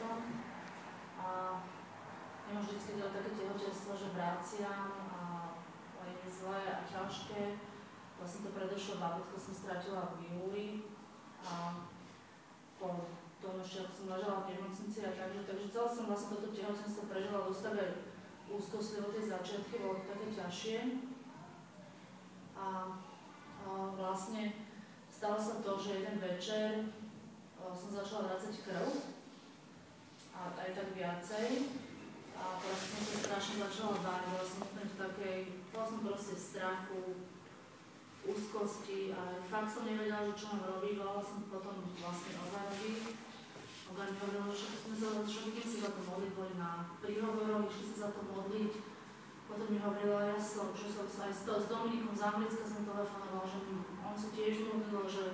A 1.19 1.27
ja 2.39 2.49
mám 2.55 2.63
vždy 2.63 3.03
to 3.03 3.11
také 3.11 3.31
tehotenstvo, 3.35 3.91
že 3.99 4.15
vraciam 4.15 4.95
a, 5.11 5.24
zlé 6.45 6.61
a 6.69 6.85
ťažké. 6.85 7.57
Vlastne 8.21 8.39
to 8.45 8.49
predošlo 8.53 9.01
babetko 9.01 9.35
som 9.41 9.53
stratila 9.57 10.13
v 10.13 10.29
júli 10.29 10.67
a 11.41 11.81
po 12.77 13.09
tom 13.41 13.57
ešte, 13.59 13.81
ako 13.81 13.93
som 13.93 14.07
ležala 14.13 14.45
v 14.45 14.49
nemocnici 14.53 14.99
a 15.01 15.09
takže, 15.09 15.41
takže 15.49 15.73
celé 15.73 15.89
som 15.89 16.05
vlastne 16.05 16.37
toto 16.37 16.53
tehotenstvo 16.53 17.09
prežila 17.09 17.49
v 17.49 17.57
stave 17.57 17.85
úzkosti 18.45 19.01
o 19.01 19.09
tie 19.09 19.25
začiatky, 19.25 19.73
bolo 19.81 20.05
to 20.05 20.13
také 20.13 20.27
ťažšie. 20.37 20.79
A, 22.55 22.65
a 23.65 23.69
vlastne 23.97 24.53
stalo 25.09 25.41
sa 25.41 25.59
to, 25.65 25.71
že 25.81 26.05
jeden 26.05 26.17
večer 26.21 26.93
som 27.57 27.89
začala 27.89 28.29
vrácať 28.29 28.61
krv 28.61 28.89
a 30.37 30.53
aj 30.53 30.69
tak 30.77 30.87
viacej 30.93 31.47
a 32.37 32.43
som 32.61 33.01
strašne 33.55 33.71
začala 33.71 33.97
báť, 34.03 34.23
som 34.51 34.67
úplne 34.67 34.83
v 34.91 34.99
takej, 34.99 35.39
bola 35.71 35.85
som 35.87 35.99
proste 36.03 36.35
v 36.35 36.43
strachu, 36.43 36.99
úzkosti 38.27 39.15
a 39.15 39.39
fakt 39.47 39.71
som 39.71 39.87
nevedela, 39.87 40.27
že 40.27 40.43
čo 40.43 40.45
mám 40.51 40.75
robiť, 40.75 40.99
volala 40.99 41.23
som 41.23 41.39
potom 41.47 41.87
vlastne 41.95 42.35
Ogarovi. 42.35 43.15
Ogar 43.95 44.11
mi 44.11 44.17
hovoril, 44.19 44.51
že 44.51 44.67
sme 44.75 44.95
sa, 44.99 45.07
že 45.23 45.39
si 45.63 45.77
za 45.79 45.87
to 45.87 46.03
modliť, 46.03 46.31
boli 46.35 46.53
na 46.59 46.99
príhovoroch, 46.99 47.71
išli 47.71 47.95
sa 47.95 47.97
za 48.03 48.09
to 48.11 48.21
modliť. 48.27 48.73
Potom 49.47 49.67
mi 49.71 49.79
hovorila, 49.79 50.35
ja 50.35 50.39
som, 50.41 50.75
že 50.75 50.91
som 50.91 51.07
sa 51.07 51.31
aj 51.31 51.33
s, 51.39 51.47
s 51.47 51.65
Dominikom 51.71 52.11
z 52.11 52.27
Anglicka 52.27 52.65
som 52.67 52.83
telefonovala, 52.83 53.47
že 53.47 53.59
on 54.03 54.15
sa 54.19 54.27
tiež 54.35 54.67
modlil, 54.67 55.05
že, 55.07 55.25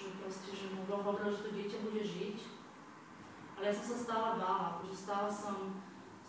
že 0.00 0.06
proste, 0.16 0.48
že 0.48 0.72
mu 0.72 0.88
Boh 0.88 1.04
hovoril, 1.04 1.28
že 1.28 1.44
to 1.44 1.50
dieťa 1.52 1.78
bude 1.92 2.08
žiť. 2.08 2.38
Ale 3.60 3.68
ja 3.68 3.74
som 3.76 3.84
sa 3.84 3.96
stále 4.00 4.28
bála, 4.40 4.80
že 4.88 4.96
stále 4.96 5.28
som, 5.28 5.84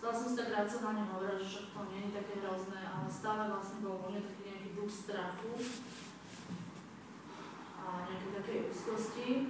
Stále 0.05 0.21
som 0.21 0.29
si 0.29 0.37
tak 0.37 0.53
racionálne 0.53 1.01
hovorila, 1.09 1.41
že 1.41 1.49
však 1.49 1.65
to 1.73 1.81
nie 1.89 2.05
je 2.05 2.13
také 2.13 2.37
hrozné, 2.45 2.77
ale 2.77 3.09
stále 3.09 3.49
vlastne 3.49 3.81
bol 3.81 4.05
mne 4.05 4.21
taký 4.21 4.53
nejaký 4.53 4.69
duch 4.77 4.91
strachu 5.01 5.49
a 7.73 8.05
nejaké 8.05 8.27
také 8.37 8.53
úzkosti. 8.69 9.49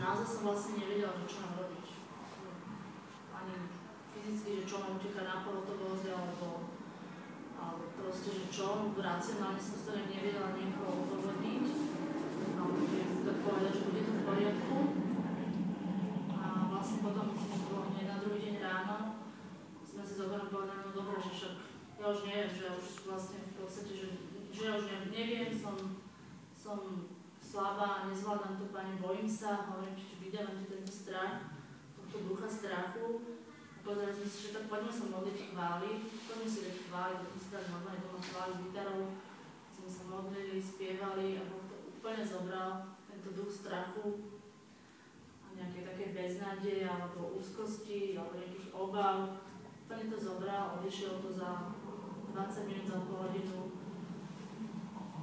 Naozaj 0.00 0.24
som 0.24 0.40
vlastne 0.48 0.80
nevedela, 0.80 1.20
že 1.20 1.36
čo 1.36 1.44
mám 1.44 1.52
robiť. 1.52 1.86
Ani 3.36 3.56
fyzicky, 4.16 4.50
že 4.56 4.64
čo 4.64 4.80
mám 4.80 4.96
utekať 4.96 5.24
na 5.28 5.44
pohotovosť, 5.44 6.06
alebo, 6.16 6.48
alebo 7.60 7.84
proste, 8.00 8.32
že 8.32 8.48
čo. 8.48 8.88
Racionálne 8.96 9.60
som 9.60 9.74
si 9.76 9.84
to 9.84 10.00
nevedela 10.00 10.56
niekoho 10.56 10.96
odvodniť. 10.96 11.66
Alebo 12.56 12.88
tak 13.28 13.36
povedať, 13.44 13.72
že 13.76 13.84
bude 13.84 14.00
to 14.00 14.12
v 14.16 14.22
poriadku. 14.24 14.76
A 16.40 16.72
vlastne 16.72 17.04
potom 17.04 17.36
ráno 18.70 19.18
sme 19.82 20.06
povedali, 20.60 20.84
no 20.84 20.92
dobré, 20.92 21.16
že 21.24 21.32
však 21.32 21.54
ja 21.96 22.04
už 22.12 22.20
neviem, 22.28 22.52
že 22.52 22.66
už 22.68 22.86
vlastne 23.08 23.38
v 23.40 23.52
podstate, 23.56 23.92
že, 23.96 24.06
že 24.52 24.60
ja 24.68 24.72
už 24.76 24.84
neviem, 25.08 25.48
som, 25.56 25.76
som 26.52 27.08
slabá, 27.40 28.04
nezvládam 28.12 28.60
to, 28.60 28.68
pani, 28.68 29.00
bojím 29.00 29.24
sa, 29.24 29.64
hovorím 29.72 29.96
že 29.96 30.20
vydávam 30.20 30.60
ti 30.60 30.68
tento 30.68 30.92
strach, 30.92 31.48
tohto 31.96 32.28
ducha 32.28 32.44
strachu. 32.44 33.24
A 33.72 33.78
povedali 33.80 34.12
sme 34.12 34.28
si, 34.28 34.38
že 34.44 34.54
tak 34.60 34.68
poďme 34.68 34.92
sa 34.92 35.04
modliť 35.08 35.38
chváli, 35.48 35.90
poďme 36.28 36.48
si 36.52 36.58
dať 36.68 36.76
chváli, 36.92 37.14
potom 37.24 37.40
si 37.40 37.48
dať 37.48 37.64
normálne 37.72 38.04
doma 38.04 38.20
chváli 38.20 38.52
gitarou, 38.68 39.02
sme 39.72 39.88
sa 39.88 40.02
modlili, 40.12 40.60
spievali 40.60 41.40
a 41.40 41.42
Boh 41.48 41.64
to 41.64 41.76
úplne 41.88 42.20
zobral, 42.20 43.00
tento 43.08 43.32
duch 43.32 43.48
strachu, 43.48 44.36
nejaké 45.56 45.80
také 45.88 46.04
beznádeje 46.12 46.84
alebo 46.84 47.40
úzkosti 47.40 48.20
alebo 48.20 48.36
nejakých 48.36 48.68
obav. 48.76 49.40
Úplne 49.90 50.06
to 50.06 50.22
zobral, 50.22 50.78
odišiel 50.78 51.18
to 51.18 51.34
za 51.34 51.74
20 52.30 52.70
minút, 52.70 52.86
za 52.86 53.02
pol 53.10 53.26
hodinu. 53.26 53.74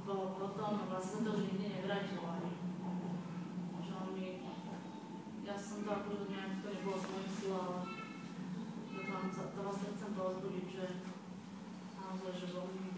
Bolo 0.04 0.36
potom 0.36 0.84
vlastne 0.92 1.24
to 1.24 1.40
už 1.40 1.48
nikdy 1.48 1.72
nevrátil 1.72 2.20
ani. 2.20 2.52
Že 3.80 4.12
mi, 4.12 4.44
ja 5.48 5.56
som 5.56 5.80
to 5.80 5.88
akože 5.88 6.28
nejak, 6.28 6.60
to 6.60 6.68
nebolo 6.68 7.00
z 7.00 7.06
mojich 7.08 7.48
ale 7.48 7.76
to, 8.92 9.00
tam, 9.08 9.24
to 9.32 9.60
vlastne 9.64 9.88
chcem 9.96 10.10
pozbudiť, 10.12 10.66
že 10.68 10.84
naozaj, 11.96 12.32
že 12.36 12.52
Boh 12.52 12.68
mi 12.68 12.92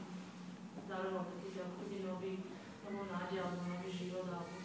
daroval 0.90 1.22
taký 1.22 1.54
ako 1.54 1.86
nový, 1.86 2.50
nový 3.46 3.90
život 3.94 4.26
alebo 4.26 4.58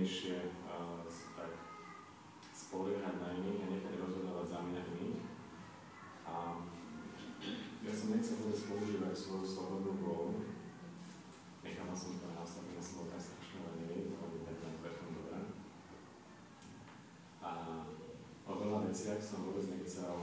slobodnejšie 0.00 0.64
uh, 0.64 1.04
tak 1.36 1.52
spoliehať 2.56 3.20
na 3.20 3.36
iných 3.36 3.60
a 3.60 3.66
nechať 3.68 3.94
rozhodovať 4.00 4.46
za 4.48 4.58
mňa 4.64 4.80
iných. 4.96 5.24
A 6.24 6.56
ja 7.84 7.92
som 7.92 8.16
nechcel 8.16 8.40
vôbec 8.40 8.60
používať 8.64 9.12
svoju 9.12 9.44
slobodnú 9.44 10.00
vôľu. 10.00 10.40
Nechala 11.60 11.92
som 11.92 12.16
to 12.16 12.32
nastavené 12.32 12.80
slovo 12.80 13.12
tak 13.12 13.20
strašne 13.20 13.60
veľmi, 13.60 14.16
to 14.16 14.24
je 14.24 14.40
tak 14.48 14.56
na 14.64 14.72
pretom 14.80 15.08
dobré. 15.12 15.40
A 17.44 17.52
o 18.48 18.52
veľa 18.56 18.88
veciach 18.88 19.20
som 19.20 19.44
vôbec 19.44 19.68
nechcel 19.68 20.16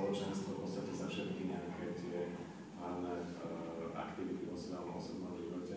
spoločenstvo, 0.00 0.56
v 0.56 0.60
podstate 0.64 0.92
za 0.96 1.06
všetky 1.12 1.52
nejaké 1.52 1.92
tie 2.00 2.32
hlavné 2.80 3.14
uh, 3.36 3.92
aktivity 3.92 4.48
vo 4.48 4.56
svojom 4.56 4.96
osobnom 4.96 5.36
živote. 5.36 5.76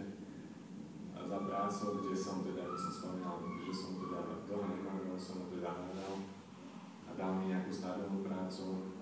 A 1.11 1.27
za 1.27 1.39
prácu, 1.43 1.83
kde 1.99 2.15
som 2.15 2.39
teda, 2.39 2.63
ako 2.63 2.77
som 2.79 2.91
spomínal, 3.03 3.43
že 3.67 3.73
som 3.75 3.99
teda 3.99 4.19
dlho 4.47 4.63
nemaril, 4.63 5.19
som 5.19 5.43
ho 5.43 5.45
teda 5.51 5.75
hľadal 5.75 6.23
a 7.03 7.09
dal 7.19 7.31
mi 7.35 7.51
nejakú 7.51 7.67
stabilnú 7.67 8.23
prácu. 8.23 8.92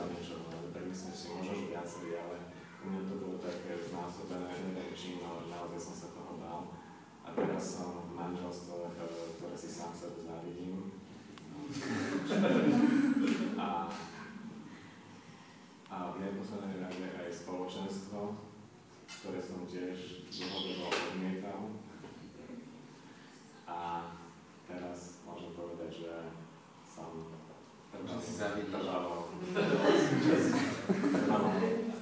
Ale 0.00 0.68
tak 0.72 0.84
myslím 0.88 1.14
si, 1.14 1.26
možno, 1.32 1.52
že 1.56 1.72
viacerí, 1.72 2.10
ale 2.20 2.36
u 2.84 2.86
mňa 2.92 3.02
to 3.08 3.14
bolo 3.16 3.36
také 3.40 3.80
znásobené, 3.80 4.52
neviem 4.68 4.92
čím, 4.92 5.24
ale 5.24 5.48
naozaj 5.48 5.80
som 5.80 5.94
sa 5.96 6.08
toho 6.12 6.36
bál. 6.36 6.62
A 7.24 7.32
teraz 7.32 7.80
som 7.80 8.04
v 8.04 8.12
manželstvách, 8.12 8.94
eh, 9.00 9.28
ktoré 9.40 9.56
si 9.56 9.68
sám 9.72 9.92
sebe 9.96 10.20
závidím. 10.20 10.92
A, 13.56 13.90
a 15.90 15.96
v 16.12 16.16
neposlednej 16.20 16.78
rade 16.78 17.08
aj 17.08 17.32
spoločenstvo, 17.32 18.36
ktoré 19.08 19.40
som 19.40 19.64
tiež 19.64 20.28
dlhodobo 20.30 20.92
odmietal. 20.92 21.72
A 23.66 24.12
teraz 24.68 25.24
môžem 25.26 25.56
povedať, 25.56 26.06
že 26.06 26.12
som 26.84 27.35
Čo 28.04 28.16
si 28.20 28.32
zavidíš? 28.36 28.68
trvalo, 28.76 29.32
trvalo, 31.16 31.48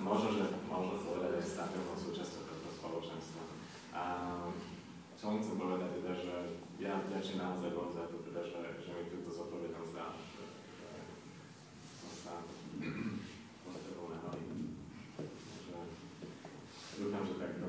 možno, 0.03 0.29
že 0.35 0.45
možno 0.67 0.95
povedať 1.07 1.31
aj 1.39 1.47
stabilnou 1.47 1.95
súčasťou 1.95 2.43
tohto 2.51 2.71
spoločenstva. 2.75 3.43
A 3.95 4.03
čo 5.15 5.25
len 5.31 5.39
chcem 5.41 5.57
povedať 5.57 5.91
teda, 6.03 6.13
že 6.19 6.35
ja 6.83 6.99
vďačím 7.01 7.39
naozaj 7.39 7.71
Bohu 7.71 7.95
za 7.95 8.11
to, 8.11 8.19
teda, 8.27 8.43
že, 8.43 8.61
že 8.83 8.91
mi 8.93 9.07
túto 9.07 9.31
zodpovednosť 9.31 9.93
dal, 9.95 10.13
že, 10.21 10.45
že 10.75 10.89
som 12.03 12.11
sa 12.13 12.35
postavil 13.63 14.11
na 14.11 14.19
nohy. 14.27 14.45
Takže 15.15 15.77
dúfam, 16.99 17.25
že 17.25 17.35
takto 17.39 17.69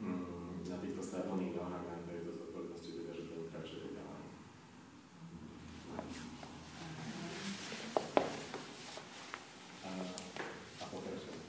mm, 0.00 0.64
na 0.64 0.76
týchto 0.80 1.02
stabilných 1.04 1.54
nohách 1.54 1.84
mám 1.86 2.02
tejto 2.08 2.30
zodpovednosti, 2.34 2.90
teda, 2.98 3.12
že 3.12 3.22
budem 3.28 3.46
kratšie 3.52 3.94
ďalej. 3.94 4.22
A, 9.84 9.90
a 10.80 10.84
pokračujem. 10.88 11.40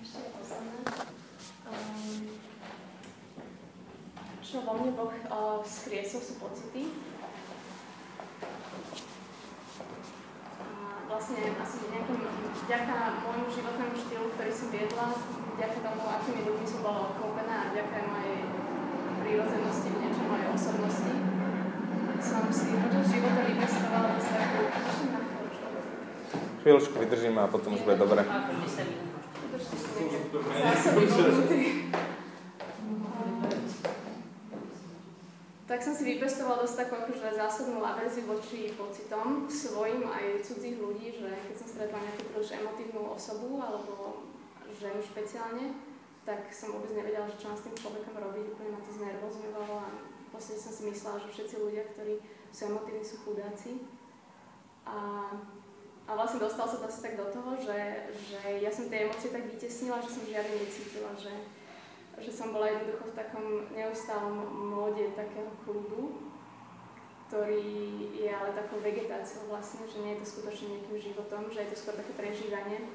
Ešte 0.00 0.18
je 0.18 0.28
posledné. 0.32 0.78
Um, 1.64 2.44
čo 4.54 4.62
vo 4.62 4.78
mne 4.78 4.94
Boh 4.94 5.10
uh, 5.10 5.58
vzkriesol 5.66 6.22
sú 6.22 6.38
pocity. 6.38 6.86
A 10.62 10.66
vlastne 11.10 11.58
asi 11.58 11.90
nejakým, 11.90 12.22
vďaka 12.62 13.18
môjmu 13.26 13.50
životnému 13.50 13.98
štýlu, 13.98 14.30
ktorý 14.38 14.52
som 14.54 14.70
viedla, 14.70 15.10
vďaka 15.58 15.78
tomu, 15.82 16.06
akými 16.06 16.46
ľuďmi 16.46 16.66
som 16.70 16.86
bola 16.86 17.10
obklopená 17.10 17.66
a 17.66 17.70
vďaka 17.74 17.98
mojej 18.06 18.38
prírodzenosti, 19.26 19.90
v 19.90 19.98
niečom 20.06 20.26
mojej 20.30 20.46
osobnosti, 20.54 21.14
som 22.22 22.46
si 22.54 22.78
počas 22.78 23.04
života 23.10 23.42
vypestovala 23.50 24.22
takú... 24.22 24.60
Ešte 24.70 25.06
na 25.10 25.20
chvíľočku. 26.62 26.94
Vydržíme 26.94 27.40
a 27.42 27.50
potom 27.50 27.74
už 27.74 27.82
bude 27.82 27.98
dobre. 27.98 28.22
Ako 28.22 28.54
10 28.62 28.86
minút. 28.86 29.18
Držte 29.50 29.76
si 29.82 30.02
zásoby 30.30 31.04
Tak 35.74 35.82
som 35.82 35.90
si 35.90 36.06
vypestovala 36.06 36.62
dosť 36.62 36.86
takú 36.86 37.02
akože 37.02 37.34
zásadnú 37.34 37.82
averziu 37.82 38.30
voči 38.30 38.70
pocitom 38.78 39.50
svojim 39.50 40.06
aj 40.06 40.46
cudzích 40.46 40.78
ľudí, 40.78 41.18
že 41.18 41.26
keď 41.26 41.54
som 41.58 41.66
stretla 41.66 41.98
nejakú 41.98 42.30
príliš 42.30 42.54
emotívnu 42.54 43.02
osobu 43.10 43.58
alebo 43.58 44.22
ženu 44.70 45.02
špeciálne, 45.02 45.74
tak 46.22 46.46
som 46.54 46.78
vôbec 46.78 46.94
nevedela, 46.94 47.26
že 47.26 47.42
čo 47.42 47.50
mám 47.50 47.58
s 47.58 47.66
tým 47.66 47.74
človekom 47.74 48.14
robiť, 48.14 48.54
úplne 48.54 48.70
ma 48.70 48.86
to 48.86 48.94
znervozňovalo 48.94 49.74
a 49.82 49.88
v 49.98 50.28
podstate 50.30 50.62
som 50.62 50.70
si 50.70 50.82
myslela, 50.94 51.18
že 51.26 51.34
všetci 51.34 51.54
ľudia, 51.58 51.82
ktorí 51.90 52.22
sú 52.54 52.60
emotívni, 52.70 53.02
sú 53.02 53.16
chudáci. 53.26 53.82
A 54.86 54.94
a 56.04 56.12
vlastne 56.12 56.36
dostal 56.36 56.68
sa 56.68 56.78
to 56.78 56.86
asi 56.86 57.00
tak 57.00 57.16
do 57.16 57.32
toho, 57.32 57.56
že, 57.56 58.12
že 58.12 58.60
ja 58.60 58.68
som 58.68 58.92
tie 58.92 59.08
emócie 59.08 59.32
tak 59.32 59.48
vytesnila, 59.48 60.04
že 60.04 60.12
som 60.12 60.28
žiadne 60.28 60.52
necítila, 60.60 61.16
že, 61.16 61.32
že 62.18 62.30
som 62.30 62.54
bola 62.54 62.70
jednoducho 62.70 63.10
v 63.10 63.18
takom 63.18 63.46
neustálom 63.74 64.46
móde 64.52 65.10
takého 65.18 65.50
kľudu, 65.66 66.30
ktorý 67.26 67.66
je 68.14 68.30
ale 68.30 68.54
takou 68.54 68.78
vegetáciou 68.78 69.50
vlastne, 69.50 69.82
že 69.90 69.98
nie 69.98 70.14
je 70.14 70.20
to 70.22 70.26
skutočne 70.38 70.70
nejakým 70.70 70.98
životom, 71.10 71.50
že 71.50 71.66
je 71.66 71.70
to 71.74 71.80
skôr 71.82 71.94
také 71.98 72.12
prežívanie, 72.14 72.86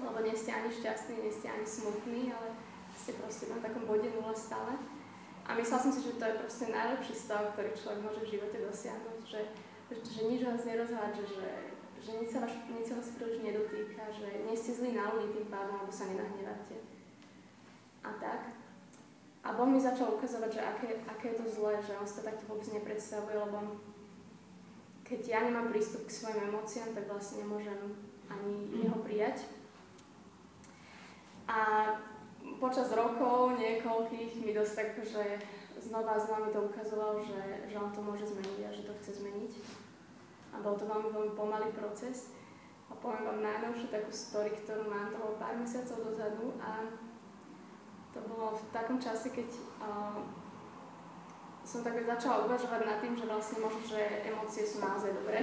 lebo 0.00 0.18
nie 0.24 0.34
ste 0.34 0.50
ani 0.50 0.72
šťastní, 0.72 1.22
nie 1.22 1.30
ste 1.30 1.46
ani 1.52 1.66
smutní, 1.68 2.32
ale 2.32 2.56
ste 2.96 3.14
proste 3.20 3.52
na 3.52 3.62
takom 3.62 3.86
bode 3.86 4.08
nula 4.10 4.34
stále. 4.34 4.74
A 5.42 5.58
myslela 5.58 5.82
som 5.82 5.92
si, 5.92 6.02
že 6.06 6.18
to 6.18 6.24
je 6.26 6.40
proste 6.42 6.66
najlepší 6.70 7.14
stav, 7.18 7.54
ktorý 7.54 7.70
človek 7.74 8.00
môže 8.02 8.20
v 8.22 8.32
živote 8.38 8.58
dosiahnuť, 8.62 9.18
že, 9.26 9.40
že, 9.90 9.94
že 10.06 10.20
nič 10.26 10.40
vás 10.46 10.62
nerozhádže, 10.62 11.24
že, 11.26 11.48
že 11.98 12.10
nič 12.18 12.28
sa, 12.30 12.38
vás, 12.46 12.54
nič 12.70 12.84
sa 12.86 12.94
vás 12.98 13.10
príliš 13.14 13.42
nedotýka, 13.42 14.06
že 14.14 14.26
nie 14.46 14.54
ste 14.54 14.70
zlí 14.74 14.94
na 14.94 15.10
ľudí 15.10 15.34
tým 15.34 15.48
pádom, 15.50 15.82
alebo 15.82 15.90
sa 15.90 16.06
nenahnevate. 16.06 17.01
A 18.02 18.10
tak. 18.18 18.40
A 19.42 19.48
Boh 19.58 19.66
mi 19.66 19.82
začal 19.82 20.14
ukazovať, 20.14 20.50
že 20.54 20.62
aké, 20.62 20.86
aké 21.10 21.34
je 21.34 21.38
to 21.42 21.46
zlé, 21.50 21.74
že 21.82 21.98
on 21.98 22.06
si 22.06 22.18
to 22.18 22.22
takto 22.22 22.46
vôbec 22.46 22.66
nepredstavuje, 22.70 23.34
lebo 23.34 23.58
keď 25.02 25.20
ja 25.28 25.40
nemám 25.42 25.74
prístup 25.74 26.06
k 26.06 26.14
svojim 26.14 26.46
emóciám, 26.46 26.94
tak 26.94 27.10
vlastne 27.10 27.42
nemôžem 27.42 27.76
ani 28.30 28.86
jeho 28.86 28.96
prijať. 29.02 29.44
A 31.50 31.58
počas 32.62 32.88
rokov 32.94 33.58
niekoľkých 33.58 34.46
mi 34.46 34.54
dosť 34.54 34.74
tak, 34.78 34.90
že 35.02 35.42
znova 35.82 36.14
znova 36.22 36.46
mi 36.46 36.50
to 36.54 36.62
ukazoval, 36.62 37.18
že, 37.18 37.66
že 37.66 37.76
on 37.76 37.90
to 37.90 37.98
môže 37.98 38.30
zmeniť 38.30 38.58
a 38.62 38.70
že 38.70 38.86
to 38.86 38.94
chce 39.02 39.18
zmeniť. 39.18 39.52
A 40.54 40.62
bol 40.62 40.78
to 40.78 40.86
veľmi, 40.86 41.10
veľmi 41.10 41.34
pomalý 41.34 41.74
proces. 41.74 42.30
A 42.86 42.94
poviem 42.94 43.26
vám 43.26 43.42
najnovšiu 43.42 43.90
takú 43.90 44.12
story, 44.14 44.54
ktorú 44.54 44.86
mám, 44.86 45.10
to 45.10 45.34
pár 45.40 45.58
mesiacov 45.58 46.12
dozadu 46.12 46.54
a 46.62 46.92
to 48.12 48.20
bolo 48.28 48.52
v 48.52 48.64
takom 48.72 49.00
čase, 49.00 49.32
keď 49.32 49.48
uh, 49.80 50.20
som 51.64 51.80
tak 51.80 51.96
začala 52.04 52.44
uvažovať 52.44 52.80
nad 52.84 52.98
tým, 53.00 53.16
že 53.16 53.24
vlastne 53.24 53.64
možno, 53.64 53.80
že 53.88 54.00
emócie 54.28 54.68
sú 54.68 54.84
naozaj 54.84 55.16
dobré. 55.16 55.40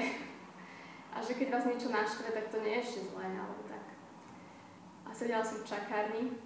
A 1.10 1.18
že 1.26 1.34
keď 1.34 1.58
vás 1.58 1.66
niečo 1.66 1.90
naštve, 1.90 2.30
tak 2.30 2.54
to 2.54 2.62
nie 2.62 2.78
je 2.78 2.86
ešte 2.86 3.02
zlé, 3.10 3.34
alebo 3.34 3.66
tak. 3.66 3.82
A 5.04 5.10
sedela 5.10 5.42
som 5.42 5.66
v 5.66 5.70
čakárni 5.74 6.38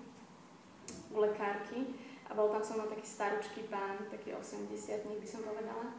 u 1.12 1.20
lekárky 1.20 2.00
a 2.30 2.32
bol 2.32 2.48
tam 2.48 2.64
so 2.64 2.80
mnou 2.80 2.88
taký 2.88 3.04
staručký 3.04 3.68
pán, 3.68 4.08
taký 4.08 4.32
80 4.32 4.72
by 5.04 5.28
som 5.28 5.44
povedala. 5.44 5.92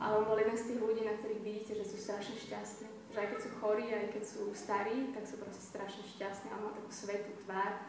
Ale 0.00 0.22
on 0.22 0.24
bol 0.24 0.38
jeden 0.40 0.56
z 0.56 0.72
tých 0.72 0.80
ľudí, 0.80 1.02
na 1.04 1.18
ktorých 1.18 1.44
vidíte, 1.44 1.72
že 1.76 1.84
sú 1.84 1.96
strašne 2.00 2.38
šťastní. 2.38 2.88
Že 3.12 3.18
aj 3.20 3.28
keď 3.28 3.38
sú 3.44 3.48
chorí, 3.60 3.86
aj 3.92 4.08
keď 4.14 4.24
sú 4.24 4.42
starí, 4.56 5.12
tak 5.12 5.24
sú 5.28 5.36
proste 5.36 5.60
strašne 5.60 6.00
šťastní. 6.16 6.48
A 6.48 6.62
má 6.62 6.72
takú 6.72 6.88
svetú 6.88 7.32
tvár. 7.44 7.84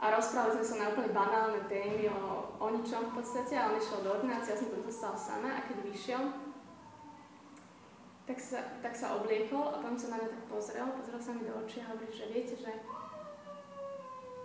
A 0.00 0.16
rozprávali 0.16 0.56
sme 0.56 0.64
sa 0.64 0.76
na 0.80 0.90
úplne 0.96 1.12
banálne 1.12 1.60
témy 1.68 2.08
o, 2.08 2.56
o 2.56 2.66
ničom 2.72 3.12
v 3.12 3.20
podstate 3.20 3.52
a 3.52 3.68
on 3.68 3.76
išiel 3.76 4.00
do 4.00 4.16
ordinácie, 4.16 4.56
ja 4.56 4.60
som 4.60 4.72
to 4.72 4.80
dostala 4.80 5.16
sama 5.20 5.60
a 5.60 5.64
keď 5.68 5.76
vyšiel, 5.84 6.22
tak 8.24 8.38
sa, 8.40 8.58
tak 8.80 8.96
sa 8.96 9.20
obliekol 9.20 9.74
a 9.74 9.76
potom 9.76 10.00
sa 10.00 10.16
na 10.16 10.24
mňa 10.24 10.28
tak 10.32 10.44
pozrel, 10.48 10.88
pozrel 10.96 11.20
sa 11.20 11.36
mi 11.36 11.44
do 11.44 11.52
očí 11.52 11.84
a 11.84 11.92
hovorí, 11.92 12.08
že 12.08 12.32
viete, 12.32 12.56
že 12.56 12.72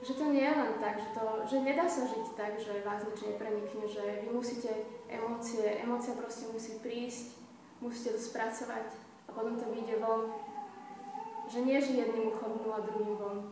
že 0.05 0.13
to 0.13 0.29
nie 0.29 0.45
je 0.45 0.53
len 0.53 0.77
tak, 0.77 1.01
že, 1.01 1.09
to, 1.17 1.25
že 1.49 1.65
nedá 1.65 1.89
sa 1.89 2.05
žiť 2.05 2.37
tak, 2.37 2.61
že 2.61 2.85
vás 2.85 3.01
nič 3.09 3.25
neprenikne, 3.25 3.89
že 3.89 4.21
vy 4.21 4.37
musíte 4.37 4.69
emócie, 5.09 5.65
emócia 5.81 6.13
proste 6.13 6.45
musí 6.53 6.77
prísť, 6.77 7.33
musíte 7.81 8.13
to 8.13 8.21
spracovať 8.21 8.85
a 9.25 9.29
potom 9.33 9.57
to 9.57 9.65
vyjde 9.73 9.97
von. 9.97 10.29
Že 11.49 11.59
nie, 11.65 11.77
že 11.81 11.97
jedným 11.97 12.29
chodnú 12.37 12.69
a 12.69 12.85
druhým 12.85 13.17
von. 13.17 13.49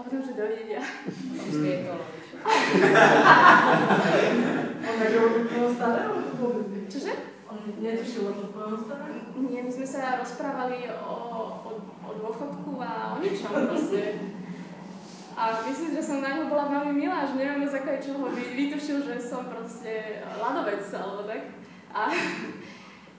A 0.00 0.02
potom, 0.02 0.24
že 0.26 0.32
dovidia. 0.32 0.80
Čože? 6.88 7.12
On 7.44 7.58
netušil 7.84 8.22
o 8.24 8.48
tvojom 8.48 8.76
stave? 8.80 9.08
Nie, 9.36 9.60
my 9.60 9.68
sme 9.68 9.84
sa 9.84 10.16
rozprávali 10.16 10.88
o, 10.88 11.12
o, 11.68 11.70
o 12.00 12.10
dôchodku 12.16 12.80
a 12.80 13.12
o 13.12 13.20
ničom 13.20 13.52
proste. 13.52 14.24
A 15.36 15.60
myslím, 15.68 15.92
že 15.92 16.02
som 16.02 16.24
na 16.24 16.32
ňu 16.32 16.48
bola 16.48 16.72
veľmi 16.72 16.96
milá, 16.96 17.28
že 17.28 17.36
neviem 17.36 17.60
na 17.60 17.68
základe 17.68 18.00
čoho 18.00 18.24
by 18.24 18.44
vytušil, 18.56 19.04
že 19.04 19.20
som 19.20 19.52
proste 19.52 20.24
ľadovec 20.40 20.80
alebo 20.96 21.28
tak. 21.28 21.52
A, 21.92 22.08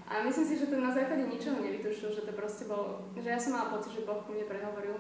a 0.10 0.14
myslím 0.26 0.46
si, 0.50 0.58
že 0.58 0.70
to 0.74 0.82
na 0.82 0.90
základe 0.90 1.30
ničoho 1.30 1.62
nevytušil, 1.62 2.10
že 2.10 2.26
to 2.26 2.34
proste 2.34 2.66
bolo, 2.66 3.06
že 3.14 3.30
ja 3.30 3.38
som 3.38 3.54
mala 3.54 3.70
pocit, 3.70 3.94
že 3.94 4.06
Boh 4.06 4.26
ku 4.26 4.34
mne 4.34 4.50
prehovoril. 4.50 4.98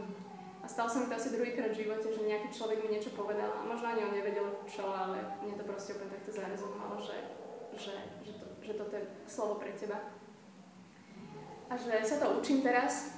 A 0.61 0.65
stalo 0.69 0.89
sa 0.89 1.01
mi 1.01 1.09
to 1.09 1.17
asi 1.17 1.33
druhýkrát 1.33 1.73
v 1.73 1.81
živote, 1.85 2.13
že 2.13 2.21
nejaký 2.21 2.53
človek 2.53 2.85
mi 2.85 2.93
niečo 2.93 3.17
povedal 3.17 3.49
a 3.49 3.65
možno 3.65 3.89
ani 3.89 4.05
on 4.05 4.13
nevedel 4.13 4.61
čo, 4.69 4.85
ale 4.93 5.17
mne 5.41 5.57
to 5.57 5.65
proste 5.65 5.97
úplne 5.97 6.13
takto 6.13 6.37
zarezonovalo, 6.37 7.01
že, 7.01 7.17
že, 7.73 7.97
že, 8.21 8.33
to, 8.37 8.45
že 8.61 8.73
toto 8.77 8.93
je 8.93 9.03
slovo 9.25 9.57
pre 9.57 9.73
teba. 9.73 9.97
A 11.65 11.73
že 11.73 12.05
sa 12.05 12.21
to 12.21 12.37
učím 12.37 12.61
teraz, 12.61 13.17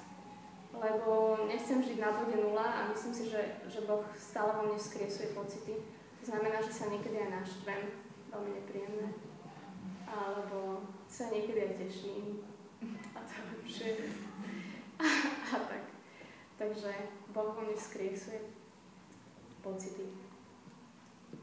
lebo 0.71 1.43
nechcem 1.51 1.83
žiť 1.83 1.99
na 1.99 2.15
bode 2.15 2.39
nula 2.39 2.63
a 2.63 2.79
myslím 2.95 3.13
si, 3.13 3.23
že, 3.27 3.59
že 3.67 3.83
Boh 3.83 4.07
stále 4.15 4.55
vo 4.55 4.71
mne 4.71 4.79
skrie 4.79 5.11
svoje 5.11 5.35
pocity. 5.35 5.83
To 6.21 6.23
znamená, 6.23 6.63
že 6.63 6.71
sa 6.71 6.87
niekedy 6.87 7.19
aj 7.27 7.43
naštvem, 7.43 7.81
veľmi 8.31 8.51
nepríjemné, 8.55 9.09
alebo 10.07 10.87
sa 11.11 11.27
niekedy 11.27 11.59
aj 11.59 11.73
teším 11.75 12.39
a 13.13 13.19
to 13.19 13.31
je 13.35 13.43
lepšie. 13.51 13.89
A, 14.93 15.05
a 15.57 15.59
tak. 15.67 15.92
Takže 16.63 16.95
Boh 17.35 17.51
vo 17.51 17.59
mne 17.59 17.75
skrie 17.75 18.15
svoje 18.15 18.39
pocity. 19.59 20.15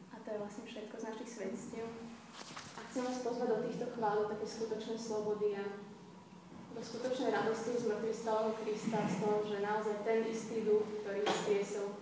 A 0.08 0.16
to 0.16 0.32
je 0.32 0.40
vlastne 0.40 0.64
všetko 0.64 0.96
z 0.96 1.06
našich 1.12 1.28
svedstiev. 1.28 1.86
A 2.72 2.80
chcem 2.88 3.04
vás 3.04 3.20
pozvať 3.20 3.52
do 3.52 3.58
týchto 3.68 3.84
chvál, 3.92 4.24
také 4.32 4.48
skutočné 4.48 4.96
slobody 4.96 5.60
a 5.60 5.76
do 6.72 6.80
skutočnej 6.80 7.36
radosti 7.36 7.76
z 7.76 7.84
mŕtvych 7.92 8.16
stáleho 8.16 8.56
Krista, 8.64 9.00
z 9.04 9.16
toho, 9.20 9.44
že 9.44 9.60
naozaj 9.60 9.96
ten 10.08 10.24
istý 10.24 10.64
duch, 10.64 10.88
ktorý 11.04 11.20
skriesol. 11.28 12.00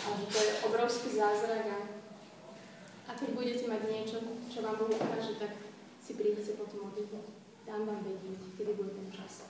A 0.00 0.08
že 0.16 0.24
to 0.32 0.38
je 0.40 0.50
obrovský 0.64 1.08
zázrak 1.12 1.64
a, 1.76 1.78
a 3.04 3.10
keď 3.12 3.36
budete 3.36 3.68
mať 3.68 3.82
niečo, 3.84 4.16
čo 4.48 4.64
vám 4.64 4.80
Boh 4.80 4.88
ukáže, 4.88 5.36
tak 5.36 5.60
si 6.00 6.16
prídete 6.16 6.56
potom 6.56 6.88
modliť. 6.88 7.20
Dám 7.68 7.84
vám 7.84 8.00
vedieť, 8.00 8.56
kedy 8.56 8.72
bude 8.80 8.96
ten 8.96 9.12
čas. 9.12 9.44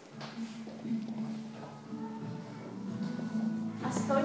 Pastor 3.82 4.18